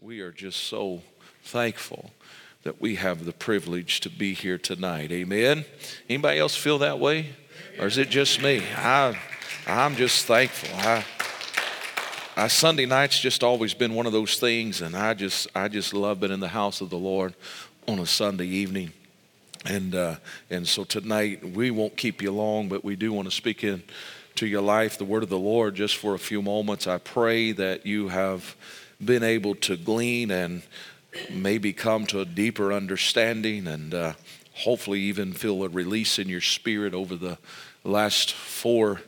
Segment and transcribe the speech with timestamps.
[0.00, 1.02] We are just so
[1.42, 2.12] thankful
[2.62, 5.10] that we have the privilege to be here tonight.
[5.10, 5.64] Amen.
[6.08, 7.30] Anybody else feel that way?
[7.80, 8.62] Or is it just me?
[8.76, 9.18] I,
[9.66, 10.68] I'm just thankful.
[12.36, 15.92] I, Sunday night's just always been one of those things, and I just, I just
[15.92, 17.34] love being in the house of the Lord
[17.88, 18.92] on a Sunday evening.
[19.64, 20.16] And, uh,
[20.48, 23.82] and so tonight, we won't keep you long, but we do want to speak in
[24.36, 26.86] to your life the word of the Lord just for a few moments.
[26.86, 28.54] I pray that you have
[29.04, 30.62] been able to glean and
[31.30, 34.12] maybe come to a deeper understanding and uh,
[34.54, 37.38] hopefully even feel a release in your spirit over the
[37.84, 39.00] last four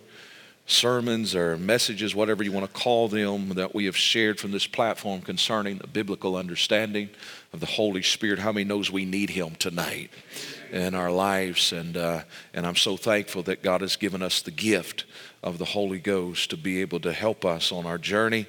[0.66, 4.68] sermons or messages, whatever you want to call them, that we have shared from this
[4.68, 7.10] platform concerning the biblical understanding
[7.52, 8.38] of the Holy Spirit.
[8.38, 10.10] How many knows we need Him tonight
[10.70, 11.72] in our lives?
[11.72, 12.22] And uh,
[12.54, 15.04] and I'm so thankful that God has given us the gift
[15.42, 18.46] of the Holy Ghost to be able to help us on our journey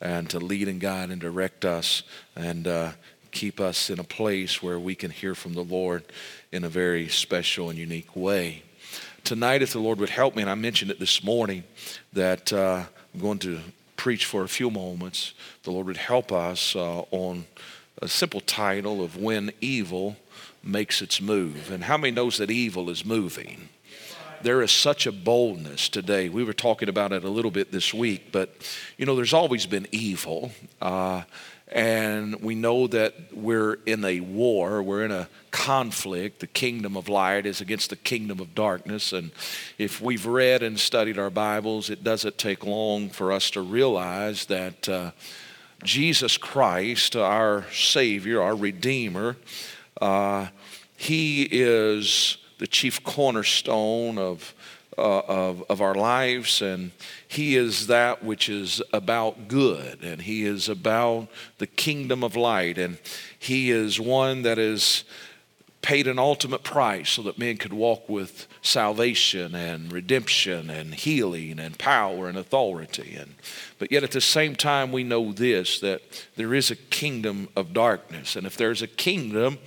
[0.00, 2.02] and to lead and guide and direct us
[2.36, 2.92] and uh,
[3.30, 6.04] keep us in a place where we can hear from the Lord
[6.52, 8.62] in a very special and unique way.
[9.24, 11.64] Tonight, if the Lord would help me, and I mentioned it this morning,
[12.12, 13.60] that uh, I'm going to
[13.96, 15.34] preach for a few moments.
[15.64, 17.46] The Lord would help us uh, on
[18.00, 20.16] a simple title of When Evil
[20.62, 21.70] Makes Its Move.
[21.70, 23.68] And how many knows that evil is moving?
[24.42, 26.28] There is such a boldness today.
[26.28, 28.50] We were talking about it a little bit this week, but
[28.96, 30.52] you know, there's always been evil.
[30.80, 31.22] Uh,
[31.70, 36.40] and we know that we're in a war, we're in a conflict.
[36.40, 39.12] The kingdom of light is against the kingdom of darkness.
[39.12, 39.32] And
[39.76, 44.46] if we've read and studied our Bibles, it doesn't take long for us to realize
[44.46, 45.10] that uh,
[45.84, 49.36] Jesus Christ, our Savior, our Redeemer,
[50.00, 50.46] uh,
[50.96, 54.54] He is the chief cornerstone of,
[54.96, 56.92] uh, of, of our lives, and
[57.26, 61.28] He is that which is about good, and He is about
[61.58, 62.98] the kingdom of light, and
[63.38, 65.04] He is one that is
[65.80, 71.60] paid an ultimate price so that men could walk with salvation and redemption and healing
[71.60, 73.14] and power and authority.
[73.14, 73.34] And
[73.78, 76.02] but yet at the same time we know this that
[76.36, 78.34] there is a kingdom of darkness.
[78.34, 79.58] And if there's a kingdom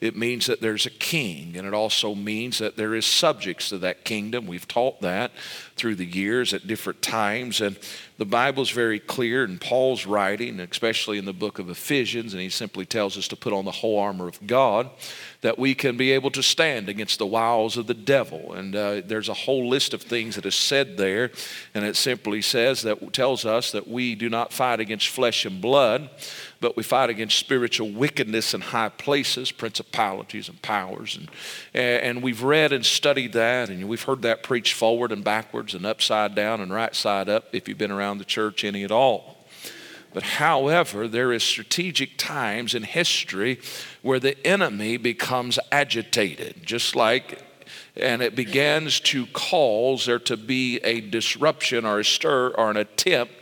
[0.00, 3.78] it means that there's a king, and it also means that there is subjects to
[3.78, 4.46] that kingdom.
[4.46, 5.32] We've taught that
[5.74, 7.76] through the years at different times, and
[8.16, 12.48] the Bible's very clear in Paul's writing, especially in the book of Ephesians, and he
[12.48, 14.90] simply tells us to put on the whole armor of God
[15.40, 18.54] that we can be able to stand against the wiles of the devil.
[18.54, 21.30] And uh, there's a whole list of things that is said there,
[21.74, 25.60] and it simply says that tells us that we do not fight against flesh and
[25.60, 26.10] blood,
[26.60, 31.16] but we fight against spiritual wickedness in high places, principalities and powers.
[31.16, 31.28] And,
[31.72, 35.86] and we've read and studied that, and we've heard that preached forward and backwards and
[35.86, 39.36] upside down and right side up if you've been around the church any at all.
[40.14, 43.60] But however, there is strategic times in history
[44.02, 47.42] where the enemy becomes agitated, just like
[47.98, 52.76] and it begins to cause there to be a disruption or a stir or an
[52.76, 53.32] attempt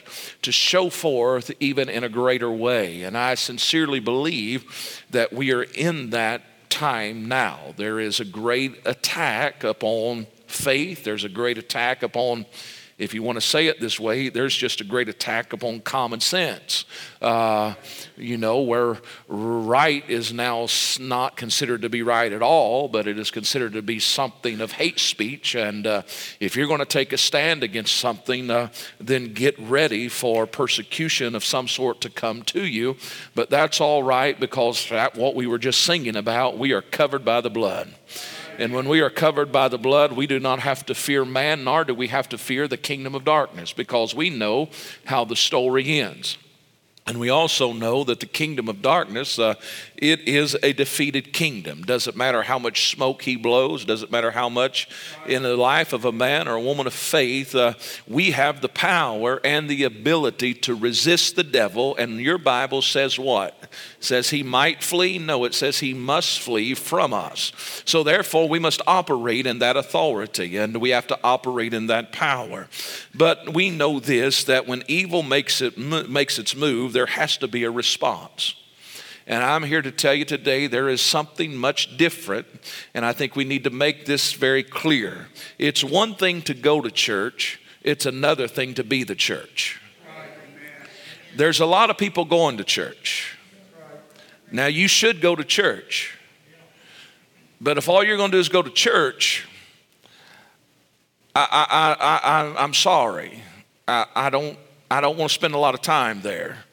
[0.42, 3.02] to show forth even in a greater way.
[3.02, 7.74] And I sincerely believe that we are in that time now.
[7.76, 12.46] There is a great attack upon faith, there's a great attack upon
[12.98, 16.20] if you want to say it this way, there's just a great attack upon common
[16.20, 16.86] sense.
[17.20, 17.74] Uh,
[18.16, 18.96] you know, where
[19.28, 20.66] right is now
[20.98, 24.72] not considered to be right at all, but it is considered to be something of
[24.72, 25.54] hate speech.
[25.54, 26.02] And uh,
[26.40, 31.34] if you're going to take a stand against something, uh, then get ready for persecution
[31.34, 32.96] of some sort to come to you.
[33.34, 37.26] But that's all right because that what we were just singing about, we are covered
[37.26, 37.92] by the blood.
[38.58, 41.64] And when we are covered by the blood, we do not have to fear man,
[41.64, 44.70] nor do we have to fear the kingdom of darkness, because we know
[45.04, 46.38] how the story ends.
[47.08, 49.54] And we also know that the kingdom of darkness, uh,
[49.96, 51.82] it is a defeated kingdom.
[51.82, 54.88] Doesn't matter how much smoke he blows, doesn't matter how much
[55.24, 57.74] in the life of a man or a woman of faith, uh,
[58.08, 61.94] we have the power and the ability to resist the devil.
[61.94, 63.56] And your Bible says what?
[63.62, 63.68] It
[64.00, 65.18] says he might flee?
[65.18, 67.52] No, it says he must flee from us.
[67.84, 72.10] So therefore, we must operate in that authority and we have to operate in that
[72.10, 72.68] power.
[73.14, 77.46] But we know this that when evil makes, it, makes its move, there has to
[77.46, 78.54] be a response.
[79.26, 82.46] And I'm here to tell you today there is something much different,
[82.94, 85.28] and I think we need to make this very clear.
[85.58, 89.78] It's one thing to go to church, it's another thing to be the church.
[91.36, 93.36] There's a lot of people going to church.
[94.50, 96.16] Now, you should go to church,
[97.60, 99.46] but if all you're going to do is go to church,
[101.34, 103.42] I, I, I, I, I'm sorry.
[103.86, 104.56] I, I, don't,
[104.90, 106.64] I don't want to spend a lot of time there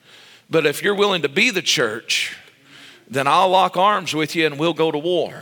[0.53, 2.37] But if you're willing to be the church,
[3.09, 5.41] then I'll lock arms with you and we'll go to war.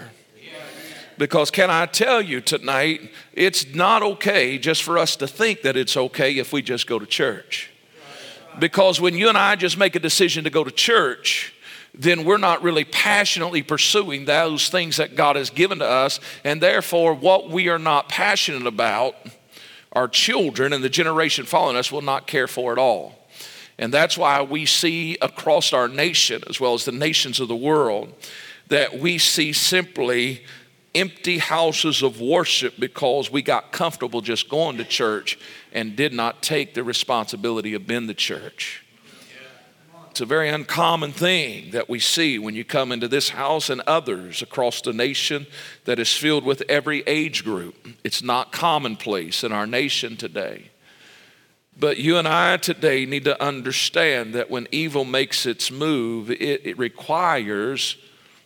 [1.17, 5.75] Because, can I tell you tonight, it's not okay just for us to think that
[5.75, 7.69] it's okay if we just go to church.
[8.57, 11.53] Because when you and I just make a decision to go to church,
[11.93, 16.21] then we're not really passionately pursuing those things that God has given to us.
[16.45, 19.15] And therefore, what we are not passionate about,
[19.91, 23.20] our children and the generation following us will not care for at all.
[23.81, 27.55] And that's why we see across our nation, as well as the nations of the
[27.55, 28.13] world,
[28.67, 30.43] that we see simply
[30.93, 35.39] empty houses of worship because we got comfortable just going to church
[35.73, 38.85] and did not take the responsibility of being the church.
[40.11, 43.81] It's a very uncommon thing that we see when you come into this house and
[43.87, 45.47] others across the nation
[45.85, 47.87] that is filled with every age group.
[48.03, 50.70] It's not commonplace in our nation today.
[51.81, 56.63] But you and I today need to understand that when evil makes its move, it,
[56.63, 57.97] it requires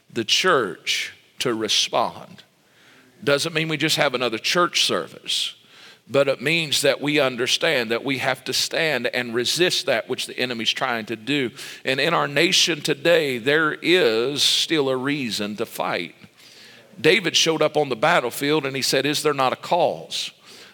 [0.10, 2.44] the church to respond.
[3.22, 5.54] Doesn't mean we just have another church service,
[6.10, 10.28] but it means that we understand that we have to stand and resist that which
[10.28, 11.52] the enemy's trying to do.
[11.84, 16.16] And in our nation today, there is still a reason to fight.
[17.02, 20.32] David showed up on the battlefield and he said, Is there not a cause?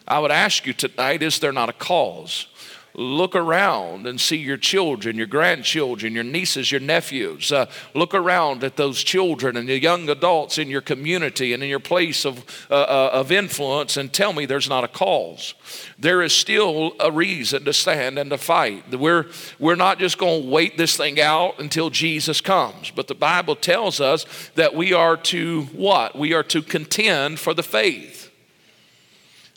[0.07, 2.47] I would ask you tonight, is there not a cause?
[2.93, 7.51] Look around and see your children, your grandchildren, your nieces, your nephews.
[7.51, 11.69] Uh, look around at those children and the young adults in your community and in
[11.69, 15.53] your place of, uh, uh, of influence and tell me there's not a cause.
[15.97, 18.93] There is still a reason to stand and to fight.
[18.93, 19.27] We're,
[19.57, 23.55] we're not just going to wait this thing out until Jesus comes, but the Bible
[23.55, 26.17] tells us that we are to what?
[26.17, 28.29] We are to contend for the faith.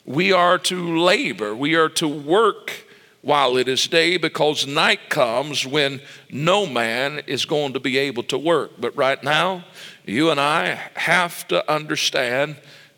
[0.05, 1.53] We are to labor.
[1.53, 2.84] We are to work
[3.25, 5.99] while it is day because night comes when
[6.29, 8.73] no man is going to be able to work.
[8.79, 9.65] But right now,
[10.05, 12.55] you and I have to understand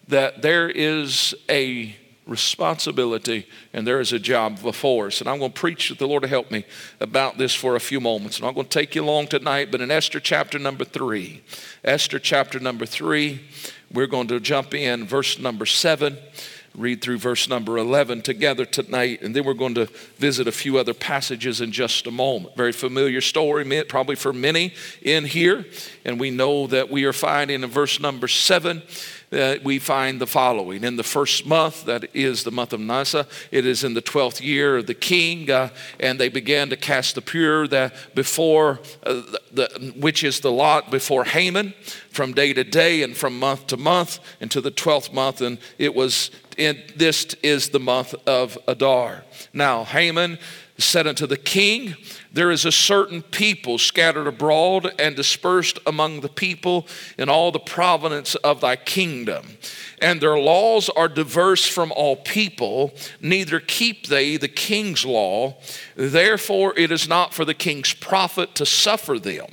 [0.10, 1.96] that there is a
[2.26, 5.22] responsibility and there is a job before us.
[5.22, 6.66] And I'm going to preach with the Lord help me
[7.00, 8.38] about this for a few moments.
[8.38, 11.42] And I'm going to take you along tonight, but in Esther chapter number three,
[11.86, 13.46] Esther chapter number three,
[13.94, 16.18] we're going to jump in verse number seven
[16.78, 19.88] read through verse number 11 together tonight, and then we're going to
[20.18, 22.56] visit a few other passages in just a moment.
[22.56, 25.66] Very familiar story, probably for many in here,
[26.06, 28.84] and we know that we are finding in verse number 7
[29.30, 30.84] that we find the following.
[30.84, 34.42] In the first month, that is the month of Nisan, it is in the 12th
[34.42, 35.70] year of the king, uh,
[36.00, 39.22] and they began to cast the Pur that before, uh,
[39.52, 41.74] the, which is the lot before Haman,
[42.10, 45.94] from day to day and from month to month, into the 12th month, and it
[45.94, 49.24] was in, this is the month of Adar.
[49.54, 50.40] Now, Haman
[50.78, 51.96] said unto the king,
[52.32, 56.88] There is a certain people scattered abroad and dispersed among the people
[57.18, 59.58] in all the province of thy kingdom.
[60.02, 65.58] And their laws are diverse from all people, neither keep they the king's law.
[65.96, 69.48] Therefore, it is not for the king's profit to suffer them.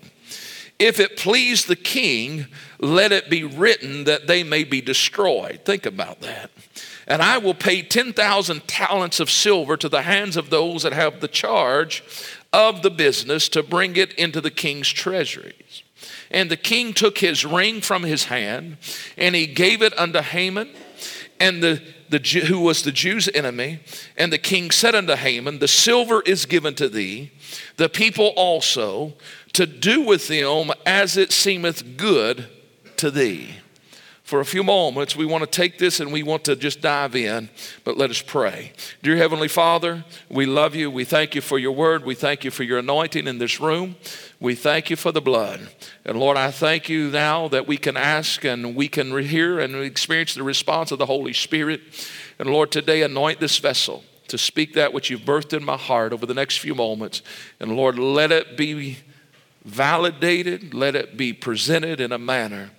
[0.79, 2.47] If it please the king,
[2.79, 5.61] let it be written that they may be destroyed.
[5.65, 6.51] Think about that
[7.07, 11.21] and I will pay 10,000 talents of silver to the hands of those that have
[11.21, 12.03] the charge
[12.53, 15.83] of the business to bring it into the king's treasuries.
[16.31, 18.79] And the king took his ring from his hand
[19.17, 20.71] and he gave it unto Haman,
[21.41, 23.81] and the, the who was the Jew's enemy.
[24.17, 27.33] And the king said unto Haman, The silver is given to thee,
[27.77, 29.15] the people also,
[29.53, 32.49] to do with them as it seemeth good
[32.97, 33.49] to thee
[34.35, 37.15] for a few moments, we want to take this and we want to just dive
[37.15, 37.49] in,
[37.85, 38.73] but let us pray.
[39.01, 40.91] Dear Heavenly Father, we love you.
[40.91, 42.05] We thank you for your word.
[42.05, 43.95] We thank you for your anointing in this room.
[44.41, 45.69] We thank you for the blood.
[46.05, 49.77] And Lord, I thank you now that we can ask and we can hear and
[49.77, 51.81] experience the response of the Holy Spirit.
[52.41, 56.13] And Lord, today anoint this vessel to speak that which you've birthed in my heart
[56.13, 57.23] over the next few moments.
[57.61, 58.99] And Lord, let it be
[59.65, 62.73] validated, let it be presented in a manner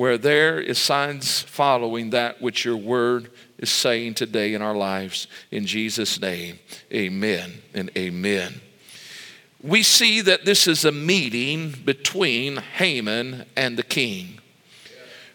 [0.00, 5.26] where there is signs following that which your word is saying today in our lives.
[5.50, 6.58] In Jesus' name,
[6.90, 8.62] amen and amen.
[9.62, 14.38] We see that this is a meeting between Haman and the king.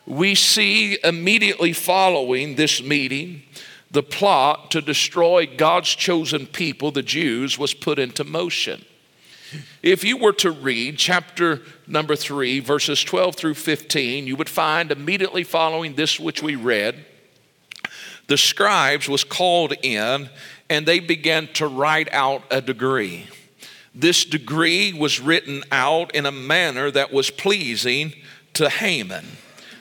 [0.08, 3.44] We see immediately following this meeting,
[3.92, 8.84] the plot to destroy God's chosen people, the Jews, was put into motion.
[9.84, 14.92] If you were to read chapter number 3, verses 12 through 15, you would find
[14.92, 17.06] immediately following this which we read,
[18.28, 20.30] the scribes was called in
[20.70, 23.28] and they began to write out a decree.
[23.94, 28.14] this decree was written out in a manner that was pleasing
[28.54, 29.26] to Haman.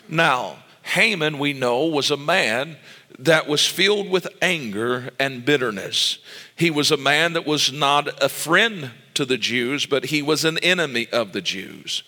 [0.09, 2.77] Now, Haman, we know, was a man
[3.19, 6.19] that was filled with anger and bitterness.
[6.55, 10.45] He was a man that was not a friend to the Jews, but he was
[10.45, 12.03] an enemy of the Jews.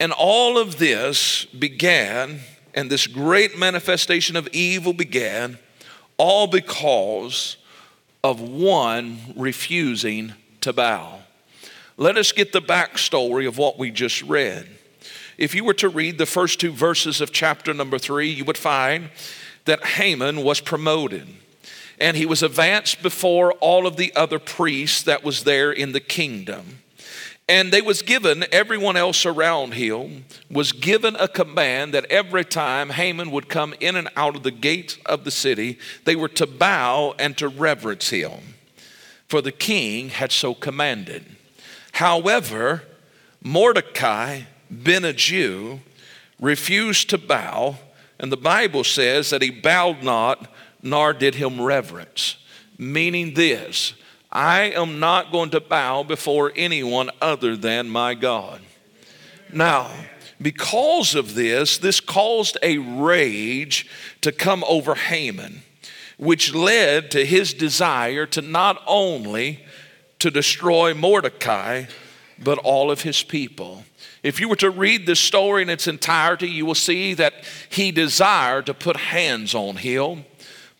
[0.00, 2.40] And all of this began,
[2.74, 5.58] and this great manifestation of evil began,
[6.16, 7.56] all because
[8.22, 11.20] of one refusing to bow.
[11.96, 14.68] Let us get the backstory of what we just read.
[15.38, 18.58] If you were to read the first two verses of chapter number three, you would
[18.58, 19.10] find
[19.64, 21.26] that Haman was promoted
[22.00, 26.00] and he was advanced before all of the other priests that was there in the
[26.00, 26.78] kingdom.
[27.46, 32.88] And they was given, everyone else around him was given a command that every time
[32.88, 36.46] Haman would come in and out of the gates of the city, they were to
[36.46, 38.54] bow and to reverence him,
[39.28, 41.26] for the king had so commanded.
[41.92, 42.82] However,
[43.42, 44.42] Mordecai,
[44.82, 45.80] being a Jew,
[46.40, 47.76] refused to bow,
[48.18, 50.50] and the Bible says that he bowed not,
[50.84, 52.36] nor did him reverence,
[52.78, 53.94] meaning this
[54.30, 58.60] I am not going to bow before anyone other than my God.
[59.52, 59.90] Now,
[60.42, 63.88] because of this, this caused a rage
[64.20, 65.62] to come over Haman,
[66.18, 69.64] which led to his desire to not only
[70.18, 71.84] to destroy Mordecai,
[72.42, 73.84] but all of his people.
[74.24, 77.34] If you were to read this story in its entirety, you will see that
[77.68, 80.24] he desired to put hands on him.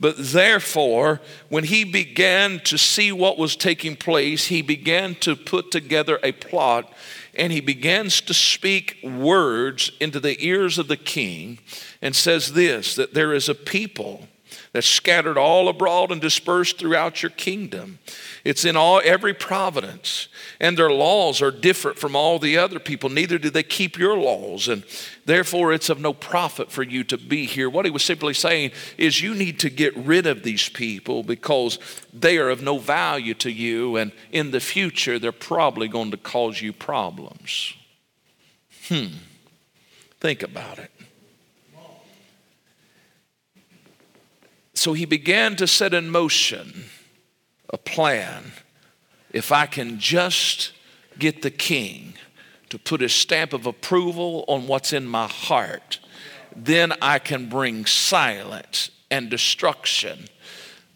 [0.01, 5.71] But therefore, when he began to see what was taking place, he began to put
[5.71, 6.93] together a plot
[7.37, 11.59] and he begins to speak words into the ears of the king
[12.03, 14.29] and says this that there is a people
[14.73, 18.01] that's scattered all abroad and dispersed throughout your kingdom.
[18.45, 20.29] It's in all every providence,
[20.61, 23.09] and their laws are different from all the other people.
[23.09, 24.85] Neither do they keep your laws, and
[25.25, 27.71] therefore it's of no profit for you to be here.
[27.71, 31.79] What he was simply saying is you need to get rid of these people because
[32.13, 36.17] they are of no value to you, and in the future they're probably going to
[36.17, 37.75] cause you problems.
[38.89, 39.07] Hmm.
[40.21, 40.91] Think about it.
[44.75, 46.85] So he began to set in motion
[47.73, 48.53] a plan.
[49.33, 50.73] If I can just
[51.19, 52.15] get the king
[52.75, 56.01] to put a stamp of approval on what's in my heart,
[56.57, 60.27] then I can bring silence and destruction.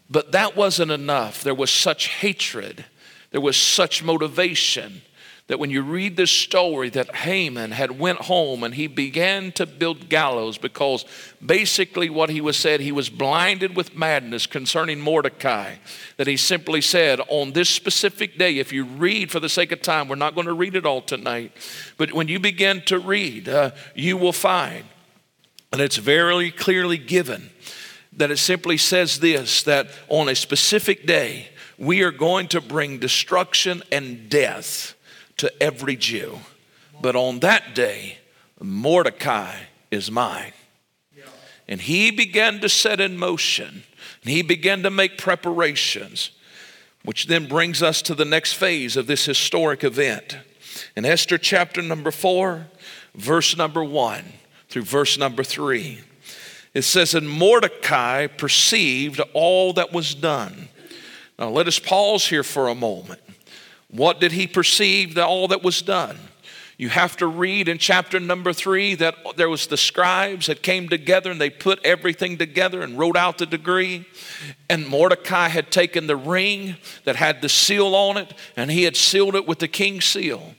[0.09, 1.41] But that wasn't enough.
[1.41, 2.83] There was such hatred,
[3.31, 5.03] there was such motivation
[5.49, 9.65] that when you read this story that Haman had went home and he began to
[9.65, 11.05] build gallows because
[11.43, 15.75] basically what he was said he was blinded with madness concerning Mordecai
[16.17, 19.81] that he simply said on this specific day if you read for the sake of
[19.81, 21.51] time we're not going to read it all tonight
[21.97, 24.85] but when you begin to read uh, you will find
[25.73, 27.49] and it's very clearly given
[28.13, 31.47] that it simply says this that on a specific day
[31.79, 34.93] we are going to bring destruction and death
[35.39, 36.39] to every Jew.
[37.01, 38.17] But on that day,
[38.61, 39.55] Mordecai
[39.91, 40.53] is mine.
[41.67, 43.83] And he began to set in motion,
[44.23, 46.31] and he began to make preparations,
[47.03, 50.37] which then brings us to the next phase of this historic event.
[50.95, 52.67] In Esther chapter number four,
[53.13, 54.23] verse number one
[54.67, 55.99] through verse number three,
[56.73, 60.69] it says, And Mordecai perceived all that was done.
[61.37, 63.21] Now let us pause here for a moment.
[63.89, 66.17] What did he perceive that all that was done?
[66.79, 70.87] You have to read in chapter number three that there was the scribes that came
[70.87, 74.05] together and they put everything together and wrote out the decree.
[74.69, 78.95] And Mordecai had taken the ring that had the seal on it and he had
[78.95, 80.53] sealed it with the king's seal.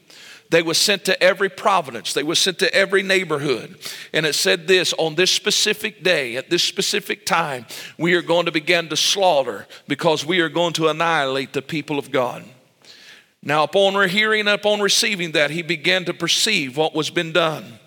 [0.50, 2.12] They were sent to every province.
[2.12, 3.78] They were sent to every neighborhood.
[4.12, 7.64] And it said this on this specific day, at this specific time,
[7.96, 11.98] we are going to begin to slaughter because we are going to annihilate the people
[11.98, 12.44] of God.
[13.42, 17.78] Now, upon hearing and upon receiving that, he began to perceive what was been done.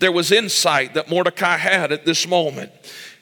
[0.00, 2.72] There was insight that Mordecai had at this moment.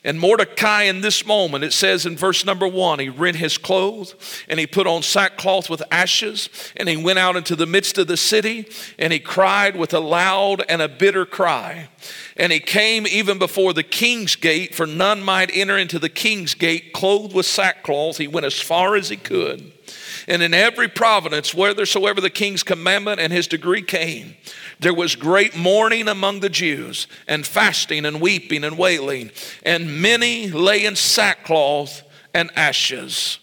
[0.05, 4.17] And Mordecai, in this moment, it says in verse number one, he rent his clothes
[4.49, 8.09] and he put on sackcloth with ashes and he went out into the midst of
[8.09, 8.67] the city
[8.99, 11.89] and he cried with a loud and a bitter cry.
[12.37, 16.55] And he came even before the king's gate, for none might enter into the king's
[16.55, 18.19] gate clothed with sackcloth.
[18.19, 19.73] He went as far as he could.
[20.29, 24.37] And in every province, whithersoever the king's commandment and his decree came,
[24.81, 29.31] there was great mourning among the Jews, and fasting, and weeping, and wailing,
[29.63, 32.03] and many lay in sackcloth
[32.35, 33.39] and ashes.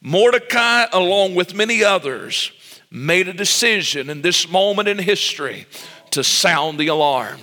[0.00, 2.52] Mordecai, along with many others,
[2.90, 5.66] made a decision in this moment in history
[6.12, 7.40] to sound the alarm.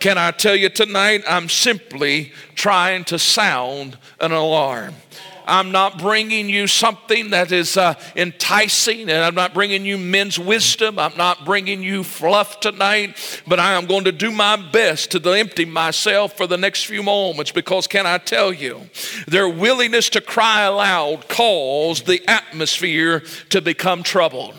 [0.00, 4.94] Can I tell you tonight, I'm simply trying to sound an alarm.
[5.46, 10.38] I'm not bringing you something that is uh, enticing, and I'm not bringing you men's
[10.38, 10.98] wisdom.
[10.98, 15.32] I'm not bringing you fluff tonight, but I am going to do my best to
[15.32, 18.88] empty myself for the next few moments because, can I tell you,
[19.26, 23.20] their willingness to cry aloud caused the atmosphere
[23.50, 24.54] to become troubled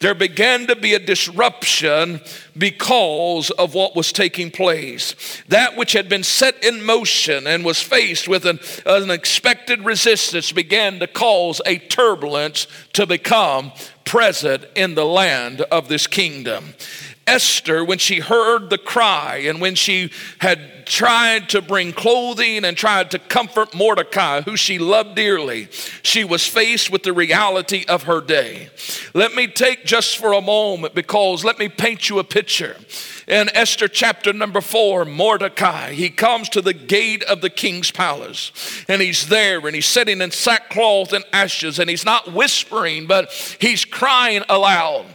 [0.00, 2.20] there began to be a disruption
[2.56, 5.14] because of what was taking place.
[5.48, 10.98] That which had been set in motion and was faced with an unexpected resistance began
[11.00, 13.72] to cause a turbulence to become
[14.04, 16.74] present in the land of this kingdom.
[17.26, 22.76] Esther, when she heard the cry and when she had tried to bring clothing and
[22.76, 25.68] tried to comfort Mordecai, who she loved dearly,
[26.02, 28.70] she was faced with the reality of her day.
[29.12, 32.76] Let me take just for a moment because let me paint you a picture.
[33.26, 38.52] In Esther chapter number four, Mordecai, he comes to the gate of the king's palace
[38.86, 43.32] and he's there and he's sitting in sackcloth and ashes and he's not whispering, but
[43.60, 45.06] he's crying aloud.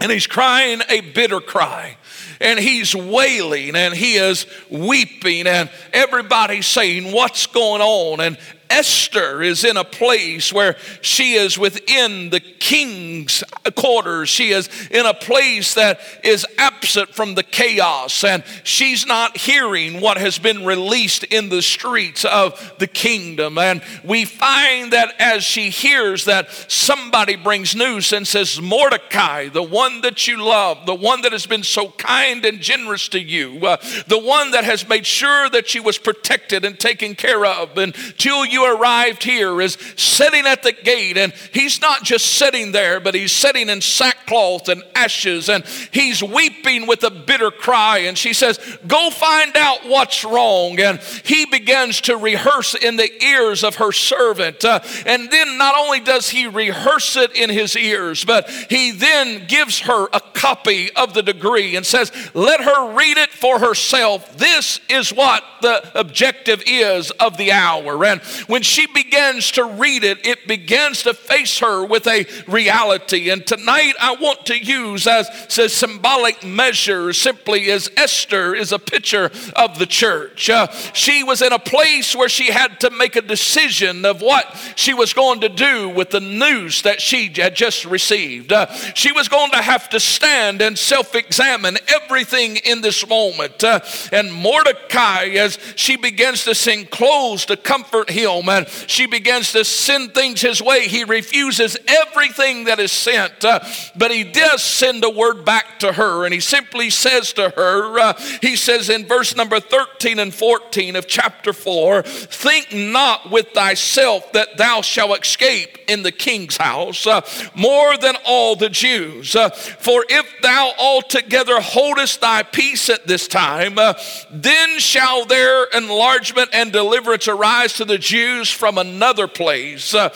[0.00, 1.96] And he's crying a bitter cry.
[2.40, 8.20] And he's wailing and he is weeping, and everybody's saying, What's going on?
[8.20, 8.38] And
[8.70, 13.44] Esther is in a place where she is within the king's
[13.74, 14.28] quarters.
[14.28, 20.00] She is in a place that is absent from the chaos, and she's not hearing
[20.00, 23.58] what has been released in the streets of the kingdom.
[23.58, 29.62] And we find that as she hears that somebody brings news and says, Mordecai, the
[29.62, 33.66] one that you love, the one that has been so kind and generous to you,
[33.66, 33.76] uh,
[34.08, 38.44] the one that has made sure that she was protected and taken care of until
[38.44, 43.00] you you arrived here is sitting at the gate, and he's not just sitting there,
[43.00, 47.98] but he's sitting in sackcloth and ashes, and he's weeping with a bitter cry.
[47.98, 50.80] And she says, Go find out what's wrong.
[50.80, 54.64] And he begins to rehearse in the ears of her servant.
[54.64, 59.46] Uh, and then not only does he rehearse it in his ears, but he then
[59.46, 64.38] gives her a copy of the degree and says, Let her read it for herself.
[64.38, 68.04] This is what the objective is of the hour.
[68.04, 73.30] And when she begins to read it, it begins to face her with a reality.
[73.30, 75.28] And tonight I want to use as
[75.58, 80.48] a symbolic measure simply as Esther is a picture of the church.
[80.50, 84.56] Uh, she was in a place where she had to make a decision of what
[84.76, 88.52] she was going to do with the news that she had just received.
[88.52, 93.62] Uh, she was going to have to stand and self examine everything in this moment.
[93.62, 93.80] Uh,
[94.12, 99.64] and Mordecai, as she begins to sing clothes to comfort him, and she begins to
[99.64, 100.88] send things his way.
[100.88, 103.60] He refuses everything that is sent, uh,
[103.96, 107.98] but he does send a word back to her, and he simply says to her,
[107.98, 113.48] uh, he says in verse number 13 and 14 of chapter 4, Think not with
[113.50, 117.20] thyself that thou shalt escape in the king's house uh,
[117.54, 119.36] more than all the Jews.
[119.36, 123.94] Uh, for if thou altogether holdest thy peace at this time, uh,
[124.30, 130.08] then shall their enlargement and deliverance arise to the Jews From another place, uh,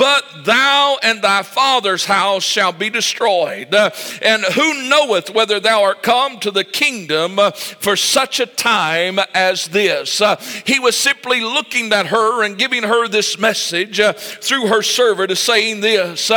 [0.00, 3.74] but thou and thy father's house shall be destroyed.
[3.74, 9.66] And who knoweth whether thou art come to the kingdom for such a time as
[9.66, 10.22] this?
[10.64, 15.82] He was simply looking at her and giving her this message through her servant, saying
[15.82, 16.30] this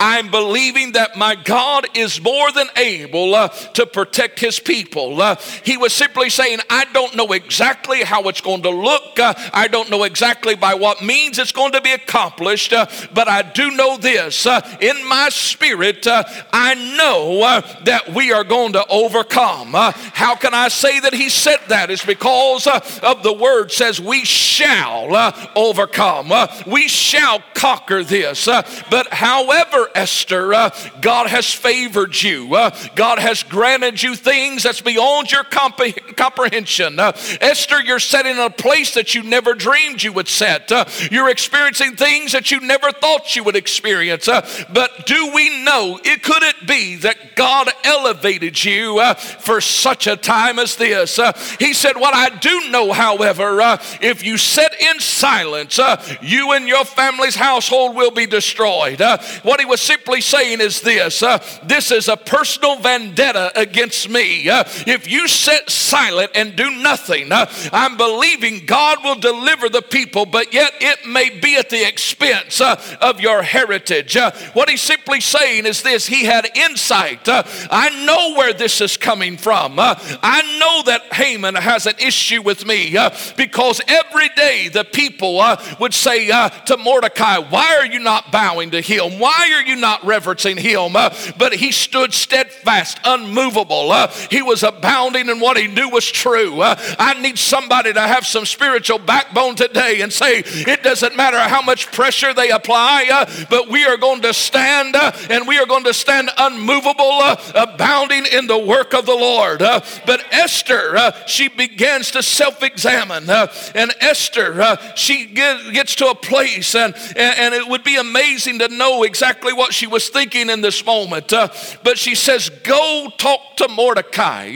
[0.00, 3.32] I'm believing that my God is more than able
[3.74, 5.36] to protect his people.
[5.62, 9.90] he was simply saying, I don't know exactly how it's going to look, I don't
[9.90, 12.72] know exactly by what means it's going to be accomplished,
[13.14, 18.32] but I do know this uh, in my spirit, uh, I know uh, that we
[18.32, 19.74] are going to overcome.
[19.74, 21.90] Uh, how can I say that he said that?
[21.90, 26.32] Is because uh, of the word says we shall overcome,
[26.66, 28.46] we shall conquer this.
[28.46, 30.70] but however, Esther,
[31.00, 32.48] God has favored you,
[32.94, 36.98] God has granted you things that's beyond your comp- comprehension.
[36.98, 40.70] Esther, you're setting in a place that you never dreamed you would set.
[40.72, 44.28] Uh, you're experiencing things that you never thought you would experience.
[44.28, 49.60] Uh, but do we know it could it be that God elevated you uh, for
[49.60, 51.18] such a time as this?
[51.18, 56.02] Uh, he said, What I do know, however, uh, if you sit in silence, uh,
[56.20, 59.00] you and your family's household will be destroyed.
[59.42, 61.22] what he was simply saying is this
[61.62, 64.44] this is a personal vendetta against me.
[64.46, 70.52] if you sit silent and do nothing, I'm believing God will deliver the people, but
[70.52, 74.16] yet it may be at the expense uh, Uh, of your heritage.
[74.16, 77.28] Uh, what he's simply saying is this He had insight.
[77.28, 79.78] Uh, I know where this is coming from.
[79.78, 82.96] I know that Haman has an issue with me
[83.36, 85.42] because every day the people
[85.80, 89.18] would say to Mordecai, Why are you not bowing to him?
[89.18, 90.92] Why are you not reverencing him?
[90.92, 93.92] but he stood steadfast, unmovable.
[94.30, 96.62] he was abounding in what he knew was true.
[96.62, 101.62] I need somebody to have some spiritual backbone today and say, It doesn't matter how
[101.62, 105.66] much pressure they apply, uh, but we are going to stand uh, and we are
[105.66, 109.62] going to stand unmovable, uh, abounding in the work of the Lord.
[109.62, 113.28] Uh, but Esther, uh, she begins to self examine.
[113.28, 118.60] Uh, and Esther, she get, gets to a place, and, and, it would be amazing
[118.60, 121.28] to know exactly what she was thinking in this moment.
[121.28, 124.46] but she says, Go talk to Mordecai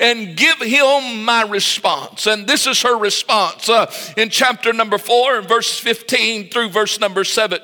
[0.00, 2.26] and give him my response.
[2.26, 3.68] And this is her response
[4.16, 7.55] in chapter number 4 and verse 15 through verse number 17.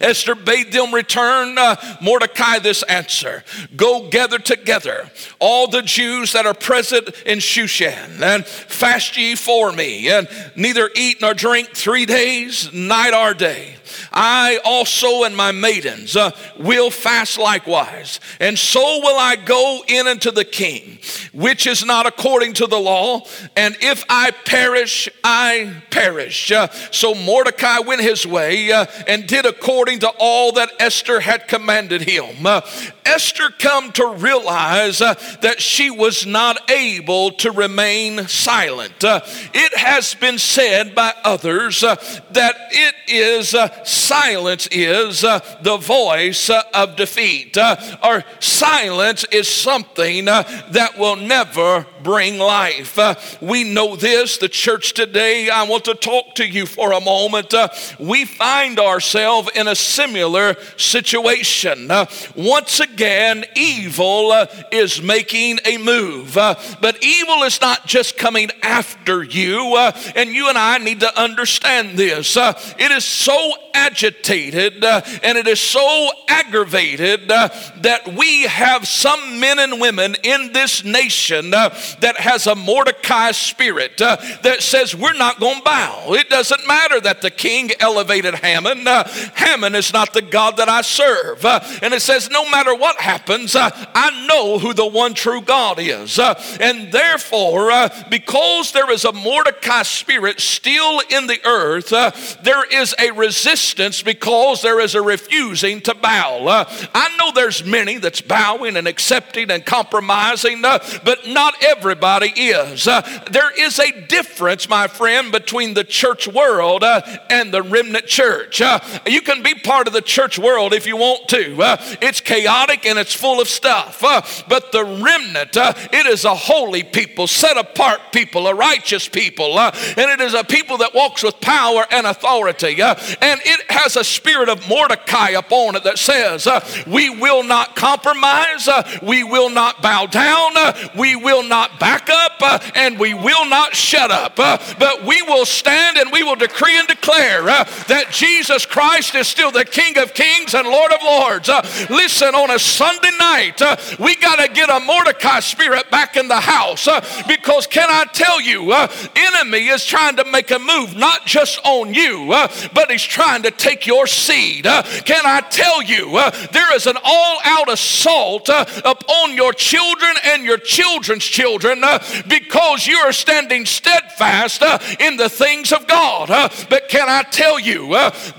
[0.00, 6.46] Esther bade them return uh, Mordecai this answer Go gather together all the Jews that
[6.46, 12.06] are present in Shushan, and fast ye for me, and neither eat nor drink three
[12.06, 13.76] days, night or day.
[14.12, 20.06] I also and my maidens uh, will fast likewise, and so will I go in
[20.06, 20.98] unto the king,
[21.32, 23.26] which is not according to the law.
[23.56, 26.52] And if I perish, I perish.
[26.52, 31.48] Uh, so Mordecai went his way uh, and did according to all that Esther had
[31.48, 32.46] commanded him.
[32.46, 32.60] Uh,
[33.04, 39.04] Esther come to realize uh, that she was not able to remain silent.
[39.04, 39.20] Uh,
[39.54, 46.62] it has been said by others that it is silence is uh, the voice uh,
[46.74, 47.56] of defeat,
[48.02, 52.98] or silence is something that will never bring life.
[53.40, 55.48] we know this, the church today.
[55.50, 57.54] I want to talk to you for a moment.
[57.98, 61.88] we find ourselves in a similar situation.
[62.36, 66.36] once again, evil uh, is making a move.
[66.36, 71.00] Uh, but evil is not just coming after you, uh, and you and I need
[71.00, 72.36] to understand this.
[72.36, 77.48] Uh, it is so agitated uh, and it is so aggravated uh,
[77.82, 83.98] that we have some men and women in this nation that has a Mordecai spirit
[83.98, 86.14] that says we're not going to bow.
[86.14, 88.86] It doesn't matter that the king elevated Haman.
[89.34, 91.44] Haman is not the God that I serve.
[91.44, 95.78] and it says no matter what happens, uh, I know who the one true God
[95.78, 96.18] is.
[96.18, 102.12] Uh, and therefore, uh, because there is a Mordecai spirit still in the earth, uh,
[102.42, 106.46] there is a resistance because there is a refusing to bow.
[106.46, 112.28] Uh, I know there's many that's bowing and accepting and compromising, uh, but not everybody
[112.28, 112.84] is.
[112.84, 118.60] there is a difference, my friend, between the church world and the remnant church.
[119.06, 121.56] you can be part of the church world if you want to.
[122.00, 124.02] it's chaotic and it's full of stuff.
[124.02, 129.08] Uh, but the remnant, uh, it is a holy people, set apart people, a righteous
[129.08, 132.80] people, uh, and it is a people that walks with power and authority.
[132.80, 137.42] Uh, and it has a spirit of Mordecai upon it that says, uh, We will
[137.42, 140.52] not compromise, uh, we will not bow down,
[140.96, 142.42] we will not back up,
[142.76, 144.36] and we will not shut up.
[144.36, 149.50] but we will stand and we will decree and declare that Jesus Christ is still
[149.50, 151.48] the King of kings and Lord of lords.
[151.90, 156.28] listen, on a Sunday night, uh, we got to get a Mordecai spirit back in
[156.28, 160.58] the house uh, because can I tell you, uh, enemy is trying to make a
[160.58, 164.66] move not just on you, uh, but he's trying to take your seed.
[164.66, 170.44] Uh, can I tell you, uh, there is an all-out assault upon your children and
[170.44, 171.82] your children's children
[172.28, 174.62] because you are standing steadfast
[175.00, 176.28] in the things of God.
[176.68, 177.88] but can I tell you,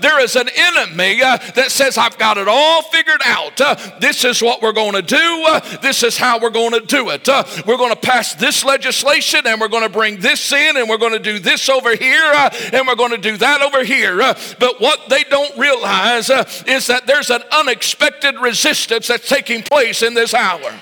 [0.00, 3.56] there is an enemy that says, "I've got it all figured out.
[4.00, 5.44] this is what we're going to do.
[5.46, 7.28] Uh, this is how we're going to do it.
[7.28, 10.88] Uh, we're going to pass this legislation and we're going to bring this in and
[10.88, 13.84] we're going to do this over here uh, and we're going to do that over
[13.84, 14.20] here.
[14.20, 19.62] Uh, but what they don't realize uh, is that there's an unexpected resistance that's taking
[19.62, 20.72] place in this hour.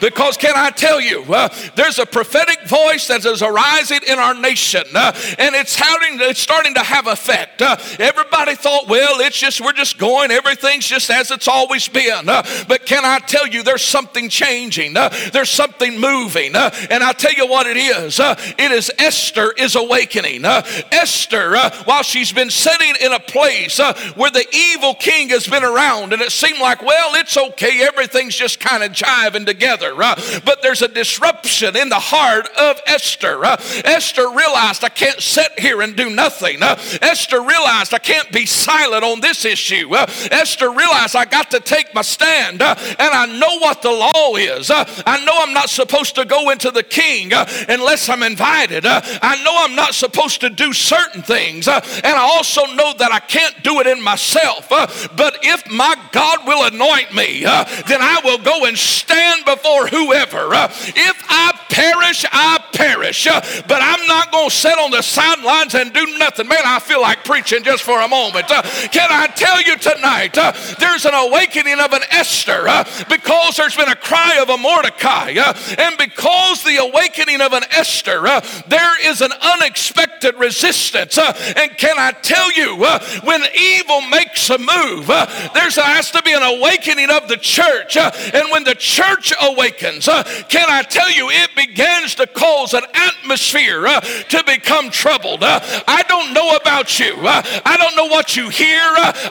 [0.00, 4.34] Because, can I tell you, uh, there's a prophetic voice that is arising in our
[4.34, 7.62] nation, uh, and it's, having, it's starting to have effect.
[7.62, 12.28] Uh, everybody thought, well, it's just, we're just going, everything's just as it's always been.
[12.28, 16.54] Uh, but can I tell you, there's something changing, uh, there's something moving.
[16.54, 20.44] Uh, and I tell you what it is it is Esther is awakening.
[20.44, 23.78] Esther, while she's been sitting in a place
[24.14, 28.36] where the evil king has been around, and it seemed like, well, it's okay, everything's
[28.36, 30.40] just kind of jiving together together.
[30.44, 33.44] But there's a disruption in the heart of Esther.
[33.44, 36.62] Esther realized I can't sit here and do nothing.
[36.62, 39.94] Esther realized I can't be silent on this issue.
[39.94, 44.70] Esther realized I got to take my stand and I know what the law is.
[44.70, 48.84] I know I'm not supposed to go into the king unless I'm invited.
[48.86, 51.68] I know I'm not supposed to do certain things.
[51.68, 54.68] And I also know that I can't do it in myself.
[54.68, 60.54] But if my God will anoint me, then I will go and stand before whoever.
[60.54, 63.26] Uh, if I perish, I perish.
[63.26, 66.48] Uh, but I'm not going to sit on the sidelines and do nothing.
[66.48, 68.50] Man, I feel like preaching just for a moment.
[68.50, 70.34] Uh, can I tell you tonight,
[70.78, 72.64] there's an awakening of an Esther
[73.08, 75.30] because there's been a cry of a Mordecai.
[75.78, 78.22] And because the awakening of an Esther,
[78.66, 81.18] there is an unexpected resistance.
[81.18, 82.76] And can I tell you,
[83.22, 87.96] when evil makes a move, there has to be an awakening of the church.
[87.96, 89.67] And when the church awakens,
[90.08, 95.42] Uh, can I tell you, it begins to cause an atmosphere uh, to become troubled.
[95.42, 97.14] Uh, I don't know about you.
[97.24, 98.80] I don't know what you hear.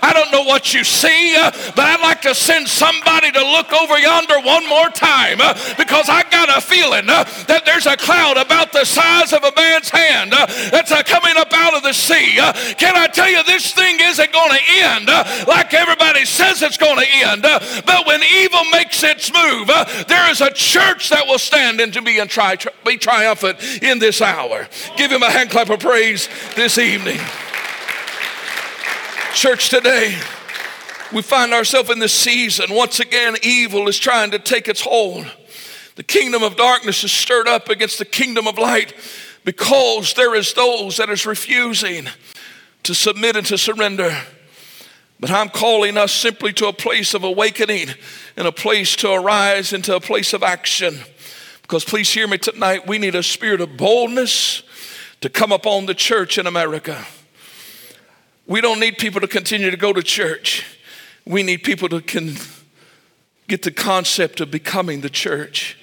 [0.01, 1.33] I don't know what you see.
[1.75, 5.39] But I'd like to send somebody to look over yonder one more time
[5.77, 9.89] because I got a feeling that there's a cloud about the size of a man's
[9.89, 12.35] hand that's coming up out of the sea.
[12.77, 15.07] Can I tell you, this thing isn't going to end
[15.47, 17.41] like everybody says it's going to end.
[17.41, 19.67] But when evil makes its move,
[20.07, 23.99] there is a church that will stand and to be, and try, be triumphant in
[23.99, 24.67] this hour.
[24.95, 27.19] Give him a hand clap of praise this evening.
[29.33, 30.17] Church, today,
[31.13, 32.67] we find ourselves in this season.
[32.69, 35.25] Once again, evil is trying to take its hold.
[35.95, 38.93] The kingdom of darkness is stirred up against the kingdom of light
[39.43, 42.07] because there is those that is refusing
[42.83, 44.15] to submit and to surrender.
[45.19, 47.89] But I'm calling us simply to a place of awakening
[48.35, 50.99] and a place to arise into a place of action.
[51.63, 54.63] Because please hear me tonight, we need a spirit of boldness
[55.21, 57.03] to come upon the church in America.
[58.45, 60.65] We don't need people to continue to go to church.
[61.25, 62.35] We need people to can
[63.47, 65.77] get the concept of becoming the church.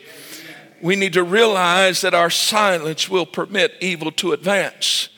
[0.80, 5.08] We need to realize that our silence will permit evil to advance.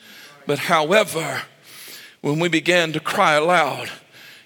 [0.45, 1.43] But however,
[2.21, 3.91] when we begin to cry aloud,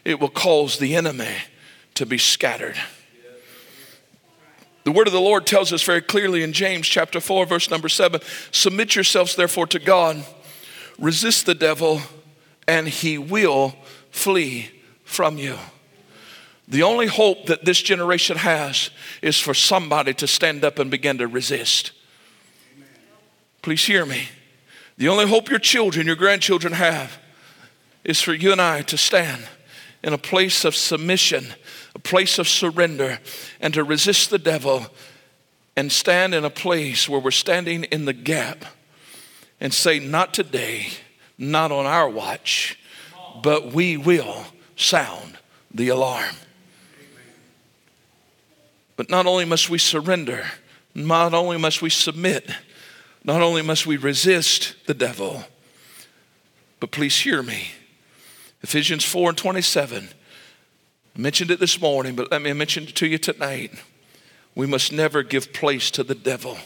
[0.03, 1.35] it will cause the enemy
[1.95, 2.77] to be scattered.
[4.83, 7.89] The word of the Lord tells us very clearly in James chapter 4, verse number
[7.89, 8.19] 7
[8.51, 10.25] Submit yourselves therefore to God,
[10.97, 12.01] resist the devil,
[12.67, 13.75] and he will
[14.09, 14.71] flee
[15.03, 15.57] from you.
[16.67, 21.17] The only hope that this generation has is for somebody to stand up and begin
[21.17, 21.91] to resist.
[23.61, 24.29] Please hear me.
[24.97, 27.19] The only hope your children, your grandchildren have
[28.03, 29.43] is for you and I to stand
[30.03, 31.45] in a place of submission,
[31.95, 33.19] a place of surrender,
[33.59, 34.87] and to resist the devil
[35.75, 38.65] and stand in a place where we're standing in the gap
[39.59, 40.89] and say, Not today,
[41.37, 42.77] not on our watch,
[43.43, 45.37] but we will sound
[45.73, 46.35] the alarm.
[48.95, 50.45] But not only must we surrender,
[50.93, 52.49] not only must we submit,
[53.23, 55.43] not only must we resist the devil,
[56.79, 57.67] but please hear me
[58.63, 60.09] Ephesians 4 and 27.
[61.15, 63.71] I mentioned it this morning, but let me mention it to you tonight.
[64.55, 66.57] We must never give place to the devil.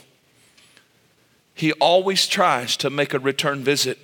[1.54, 3.98] He always tries to make a return visit.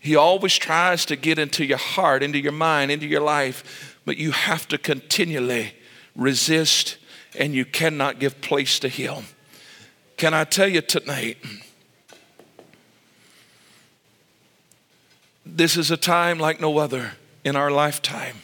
[0.00, 4.16] He always tries to get into your heart, into your mind, into your life, but
[4.16, 5.74] you have to continually
[6.14, 6.96] resist
[7.38, 9.24] and you cannot give place to him.
[10.16, 11.36] Can I tell you tonight?
[15.44, 17.12] This is a time like no other
[17.46, 18.38] in our lifetime.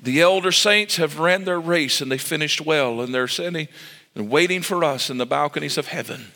[0.00, 3.68] The elder saints have ran their race and they finished well, and they're sitting
[4.16, 6.32] and waiting for us in the balconies of heaven.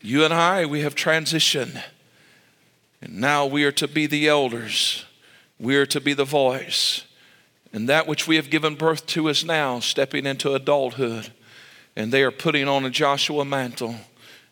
[0.00, 1.82] You and I, we have transitioned,
[3.02, 5.04] and now we are to be the elders.
[5.60, 7.04] We are to be the voice.
[7.74, 11.32] And that which we have given birth to is now stepping into adulthood.
[11.94, 13.96] And they are putting on a Joshua mantle.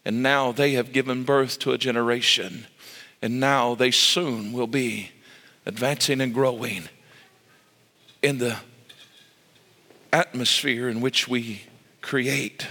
[0.05, 2.67] And now they have given birth to a generation
[3.25, 5.11] and now they soon will be
[5.65, 6.83] advancing and growing
[8.21, 8.55] in the
[10.13, 11.63] atmosphere in which we
[12.03, 12.67] create.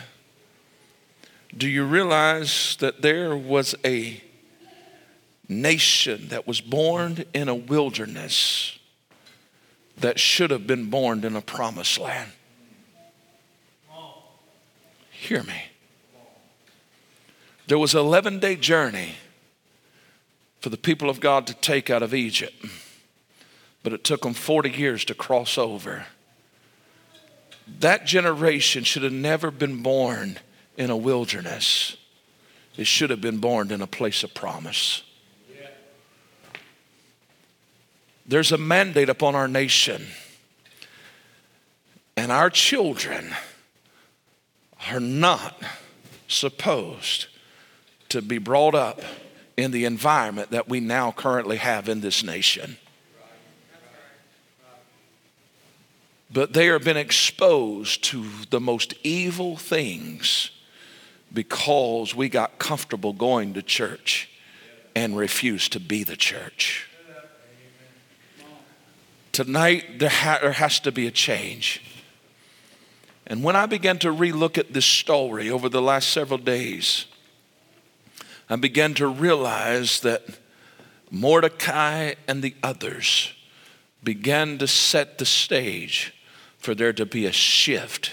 [1.57, 4.21] Do you realize that there was a
[5.49, 8.77] nation that was born in a wilderness
[9.97, 12.31] that should have been born in a promised land?
[15.09, 15.63] Hear me.
[17.65, 19.15] There was an 11 day journey
[20.63, 22.65] for the people of God to take out of Egypt.
[23.83, 26.05] But it took them 40 years to cross over.
[27.79, 30.39] that generation should have never been born
[30.77, 31.97] in a wilderness.
[32.77, 35.03] It should have been born in a place of promise.
[38.25, 40.07] There's a mandate upon our nation,
[42.15, 43.35] and our children
[44.89, 45.61] are not
[46.29, 47.27] supposed
[48.07, 49.01] to be brought up
[49.57, 52.77] in the environment that we now currently have in this nation.
[56.31, 60.49] But they have been exposed to the most evil things
[61.31, 64.29] because we got comfortable going to church
[64.95, 66.89] and refused to be the church.
[69.31, 71.81] Tonight, there, ha- there has to be a change.
[73.25, 77.05] And when I began to relook at this story over the last several days,
[78.49, 80.23] I began to realize that
[81.09, 83.33] Mordecai and the others
[84.03, 86.13] began to set the stage
[86.57, 88.11] for there to be a shift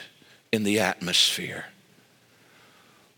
[0.52, 1.66] in the atmosphere.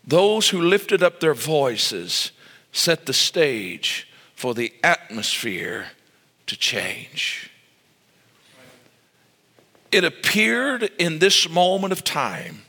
[0.05, 2.31] Those who lifted up their voices
[2.71, 5.87] set the stage for the atmosphere
[6.47, 7.49] to change.
[9.91, 12.62] It appeared in this moment of time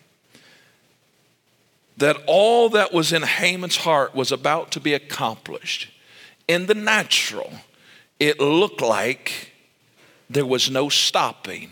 [1.96, 5.90] that all that was in Haman's heart was about to be accomplished.
[6.48, 7.52] In the natural,
[8.18, 9.52] it looked like
[10.28, 11.70] there was no stopping